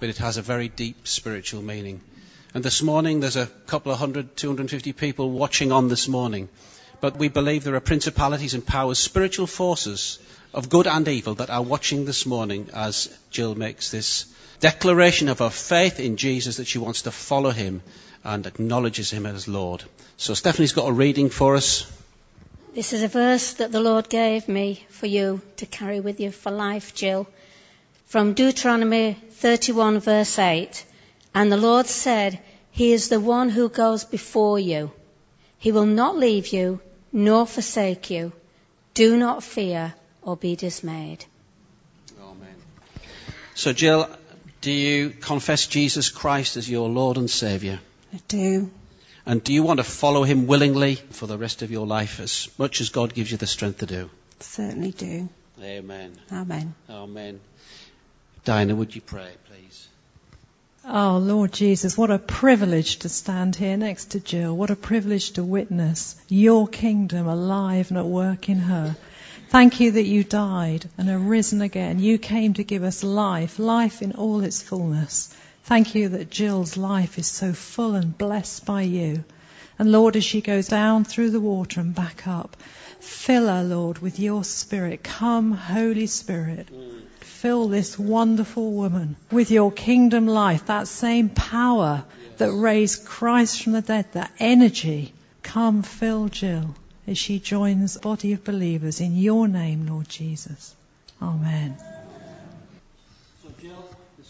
but 0.00 0.08
it 0.08 0.18
has 0.18 0.36
a 0.36 0.42
very 0.42 0.68
deep 0.68 1.06
spiritual 1.08 1.62
meaning. 1.62 2.00
And 2.54 2.64
this 2.64 2.82
morning, 2.82 3.20
there's 3.20 3.36
a 3.36 3.46
couple 3.66 3.92
of 3.92 3.98
hundred, 3.98 4.36
250 4.36 4.92
people 4.92 5.30
watching 5.30 5.72
on 5.72 5.88
this 5.88 6.08
morning. 6.08 6.48
But 7.00 7.16
we 7.16 7.28
believe 7.28 7.62
there 7.62 7.74
are 7.74 7.80
principalities 7.80 8.54
and 8.54 8.64
powers, 8.64 8.98
spiritual 8.98 9.46
forces 9.46 10.18
of 10.54 10.68
good 10.68 10.86
and 10.86 11.06
evil 11.06 11.34
that 11.34 11.50
are 11.50 11.62
watching 11.62 12.04
this 12.04 12.26
morning 12.26 12.70
as 12.72 13.16
Jill 13.30 13.54
makes 13.54 13.90
this 13.90 14.32
declaration 14.60 15.28
of 15.28 15.38
her 15.40 15.50
faith 15.50 16.00
in 16.00 16.16
Jesus 16.16 16.56
that 16.56 16.66
she 16.66 16.78
wants 16.78 17.02
to 17.02 17.10
follow 17.10 17.50
him 17.50 17.82
and 18.24 18.46
acknowledges 18.46 19.10
him 19.10 19.26
as 19.26 19.46
Lord. 19.46 19.84
So 20.16 20.34
Stephanie's 20.34 20.72
got 20.72 20.88
a 20.88 20.92
reading 20.92 21.30
for 21.30 21.54
us. 21.54 21.86
This 22.74 22.92
is 22.92 23.02
a 23.02 23.08
verse 23.08 23.54
that 23.54 23.72
the 23.72 23.80
Lord 23.80 24.08
gave 24.08 24.48
me 24.48 24.86
for 24.88 25.06
you 25.06 25.40
to 25.56 25.66
carry 25.66 26.00
with 26.00 26.20
you 26.20 26.30
for 26.30 26.50
life, 26.50 26.94
Jill 26.94 27.26
from 28.08 28.32
Deuteronomy 28.32 29.18
31 29.32 30.00
verse 30.00 30.38
8. 30.38 30.84
And 31.34 31.52
the 31.52 31.58
Lord 31.58 31.86
said, 31.86 32.40
He 32.70 32.92
is 32.92 33.10
the 33.10 33.20
one 33.20 33.50
who 33.50 33.68
goes 33.68 34.04
before 34.04 34.58
you. 34.58 34.90
He 35.58 35.72
will 35.72 35.86
not 35.86 36.16
leave 36.16 36.48
you 36.48 36.80
nor 37.12 37.46
forsake 37.46 38.10
you. 38.10 38.32
Do 38.94 39.16
not 39.16 39.44
fear 39.44 39.94
or 40.22 40.36
be 40.36 40.56
dismayed. 40.56 41.24
Amen. 42.20 42.54
So, 43.54 43.72
Jill, 43.72 44.08
do 44.62 44.72
you 44.72 45.10
confess 45.10 45.66
Jesus 45.66 46.08
Christ 46.08 46.56
as 46.56 46.68
your 46.68 46.88
Lord 46.88 47.18
and 47.18 47.30
Saviour? 47.30 47.78
I 48.14 48.20
do. 48.26 48.70
And 49.28 49.44
do 49.44 49.52
you 49.52 49.62
want 49.62 49.78
to 49.78 49.84
follow 49.84 50.22
him 50.24 50.46
willingly 50.46 50.94
for 50.94 51.26
the 51.26 51.36
rest 51.36 51.60
of 51.60 51.70
your 51.70 51.86
life 51.86 52.18
as 52.18 52.48
much 52.56 52.80
as 52.80 52.88
God 52.88 53.12
gives 53.12 53.30
you 53.30 53.36
the 53.36 53.46
strength 53.46 53.80
to 53.80 53.86
do? 53.86 54.08
Certainly 54.40 54.92
do. 54.92 55.28
Amen. 55.62 56.12
Amen. 56.32 56.74
Amen. 56.88 57.38
Diana, 58.46 58.74
would 58.74 58.94
you 58.94 59.02
pray, 59.02 59.28
please? 59.44 59.86
Oh, 60.86 61.18
Lord 61.18 61.52
Jesus, 61.52 61.98
what 61.98 62.10
a 62.10 62.18
privilege 62.18 63.00
to 63.00 63.10
stand 63.10 63.54
here 63.54 63.76
next 63.76 64.12
to 64.12 64.20
Jill. 64.20 64.56
What 64.56 64.70
a 64.70 64.76
privilege 64.76 65.32
to 65.32 65.44
witness 65.44 66.16
your 66.28 66.66
kingdom 66.66 67.26
alive 67.26 67.90
and 67.90 67.98
at 67.98 68.06
work 68.06 68.48
in 68.48 68.60
her. 68.60 68.96
Thank 69.50 69.78
you 69.78 69.90
that 69.90 70.06
you 70.06 70.24
died 70.24 70.88
and 70.96 71.10
are 71.10 71.18
risen 71.18 71.60
again. 71.60 71.98
You 71.98 72.16
came 72.16 72.54
to 72.54 72.64
give 72.64 72.82
us 72.82 73.04
life, 73.04 73.58
life 73.58 74.00
in 74.00 74.12
all 74.12 74.42
its 74.42 74.62
fullness. 74.62 75.28
Thank 75.68 75.94
you 75.94 76.08
that 76.08 76.30
Jill's 76.30 76.76
life 76.76 77.18
is 77.18 77.26
so 77.26 77.52
full 77.52 77.94
and 77.94 78.16
blessed 78.16 78.64
by 78.64 78.82
you. 78.82 79.24
And 79.78 79.92
Lord, 79.92 80.16
as 80.16 80.24
she 80.24 80.40
goes 80.40 80.66
down 80.66 81.04
through 81.04 81.30
the 81.30 81.40
water 81.40 81.80
and 81.80 81.94
back 81.94 82.26
up, 82.26 82.56
fill 83.00 83.46
her, 83.48 83.62
Lord, 83.62 83.98
with 83.98 84.18
your 84.18 84.44
spirit. 84.44 85.02
Come, 85.02 85.52
Holy 85.52 86.06
Spirit 86.06 86.68
fill 87.38 87.68
this 87.68 87.96
wonderful 87.96 88.72
woman 88.72 89.14
with 89.30 89.50
your 89.50 89.70
kingdom 89.70 90.26
life, 90.26 90.66
that 90.66 90.88
same 90.88 91.28
power 91.28 92.02
that 92.38 92.50
raised 92.50 93.04
Christ 93.04 93.62
from 93.62 93.74
the 93.74 93.82
dead, 93.82 94.06
that 94.12 94.32
energy. 94.40 95.12
Come 95.42 95.82
fill 95.82 96.28
Jill 96.28 96.74
as 97.06 97.16
she 97.16 97.38
joins 97.38 97.94
a 97.96 98.00
body 98.00 98.32
of 98.32 98.42
believers 98.42 99.00
in 99.00 99.16
your 99.16 99.46
name, 99.46 99.86
Lord 99.86 100.08
Jesus. 100.08 100.74
Amen. 101.22 101.76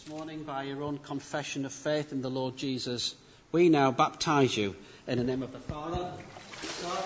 Morning, 0.09 0.43
by 0.43 0.63
your 0.63 0.83
own 0.85 0.97
confession 0.97 1.67
of 1.67 1.73
faith 1.73 2.13
in 2.13 2.23
the 2.23 2.31
Lord 2.31 2.57
Jesus, 2.57 3.15
we 3.53 3.69
now 3.69 3.91
baptize 3.91 4.57
you 4.57 4.75
in 5.07 5.19
the 5.19 5.25
name 5.25 5.43
of 5.43 5.53
the 5.53 5.59
Father, 5.59 6.15
the 6.63 6.67
Son, 6.67 7.05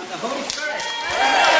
and 0.00 0.08
the 0.08 0.16
Holy 0.16 0.42
Spirit. 0.48 1.53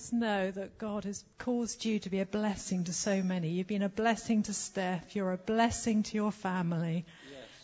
Just 0.00 0.12
know 0.14 0.50
that 0.50 0.78
God 0.78 1.04
has 1.04 1.22
caused 1.38 1.84
you 1.84 1.98
to 1.98 2.08
be 2.08 2.20
a 2.20 2.26
blessing 2.26 2.84
to 2.84 2.92
so 2.92 3.22
many. 3.22 3.50
You've 3.50 3.66
been 3.66 3.82
a 3.82 3.90
blessing 3.90 4.44
to 4.44 4.54
Steph. 4.54 5.14
You're 5.14 5.32
a 5.32 5.36
blessing 5.36 6.04
to 6.04 6.14
your 6.14 6.32
family. 6.32 7.04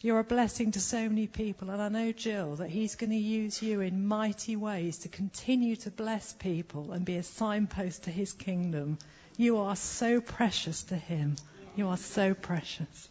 You're 0.03 0.19
a 0.19 0.25
blessing 0.25 0.73
to 0.73 0.81
so 0.81 1.09
many 1.09 1.29
people. 1.29 1.71
And 1.71 1.81
I 1.81 1.89
know, 1.89 2.13
Jill, 2.13 2.57
that 2.57 2.69
He's 2.69 2.97
going 2.97 3.11
to 3.11 3.17
use 3.17 3.63
you 3.63 3.81
in 3.81 4.07
mighty 4.07 4.55
ways 4.55 4.99
to 4.99 5.09
continue 5.09 5.77
to 5.77 5.91
bless 5.91 6.35
people 6.35 6.93
and 6.93 7.07
be 7.07 7.17
a 7.17 7.23
signpost 7.23 8.05
to 8.05 8.11
His 8.11 8.35
kingdom. 8.35 8.99
You 9.39 9.57
are 9.57 9.77
so 9.77 10.21
precious 10.21 10.83
to 10.85 10.97
Him. 10.97 11.37
You 11.75 11.89
are 11.89 11.97
so 11.97 12.35
precious. 12.35 13.09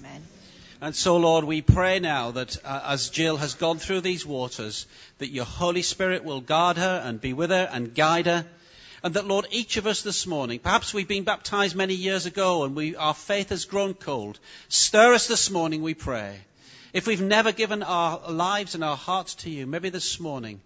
Amen. 0.00 0.22
And 0.82 0.96
so, 0.96 1.18
Lord, 1.18 1.44
we 1.44 1.60
pray 1.60 1.98
now 1.98 2.30
that 2.30 2.56
uh, 2.64 2.80
as 2.86 3.10
Jill 3.10 3.36
has 3.36 3.52
gone 3.52 3.78
through 3.78 4.00
these 4.00 4.24
waters, 4.24 4.86
that 5.18 5.28
your 5.28 5.44
Holy 5.44 5.82
Spirit 5.82 6.24
will 6.24 6.40
guard 6.40 6.78
her 6.78 7.02
and 7.04 7.20
be 7.20 7.34
with 7.34 7.50
her 7.50 7.68
and 7.70 7.94
guide 7.94 8.24
her. 8.24 8.46
And 9.02 9.12
that, 9.12 9.26
Lord, 9.26 9.46
each 9.50 9.76
of 9.76 9.86
us 9.86 10.00
this 10.00 10.26
morning, 10.26 10.58
perhaps 10.58 10.94
we've 10.94 11.06
been 11.06 11.24
baptized 11.24 11.76
many 11.76 11.92
years 11.92 12.24
ago 12.24 12.64
and 12.64 12.74
we, 12.74 12.96
our 12.96 13.12
faith 13.12 13.50
has 13.50 13.66
grown 13.66 13.92
cold. 13.92 14.38
Stir 14.70 15.12
us 15.12 15.26
this 15.26 15.50
morning, 15.50 15.82
we 15.82 15.92
pray. 15.92 16.40
If 16.94 17.06
we've 17.06 17.20
never 17.20 17.52
given 17.52 17.82
our 17.82 18.30
lives 18.30 18.74
and 18.74 18.82
our 18.82 18.96
hearts 18.96 19.34
to 19.36 19.50
you, 19.50 19.66
maybe 19.66 19.90
this 19.90 20.18
morning, 20.18 20.62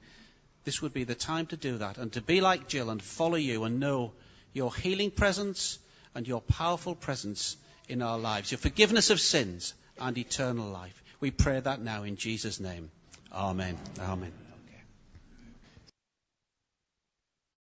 this 0.63 0.81
would 0.81 0.95
be 0.95 1.05
the 1.05 1.17
time 1.17 1.47
to 1.47 1.57
do 1.57 1.79
that 1.79 1.99
and 1.99 2.13
to 2.13 2.21
be 2.21 2.41
like 2.41 2.69
Jill 2.69 2.91
and 2.91 3.03
follow 3.03 3.35
you 3.37 3.65
and 3.65 3.81
know 3.81 4.13
your 4.53 4.73
healing 4.73 5.11
presence 5.11 5.81
and 6.15 6.27
your 6.27 6.41
powerful 6.41 6.95
presence 6.95 7.57
in 7.89 8.01
our 8.01 8.19
lives, 8.19 8.53
your 8.53 8.59
forgiveness 8.59 9.11
of 9.11 9.21
sins 9.21 9.75
and 10.01 10.17
eternal 10.19 10.69
life. 10.69 11.03
We 11.21 11.31
pray 11.31 11.61
that 11.61 11.81
now 11.81 12.03
in 12.03 12.17
Jesus' 12.17 12.61
name. 12.61 12.91
Amen. 13.33 13.79
Amen. 14.01 14.33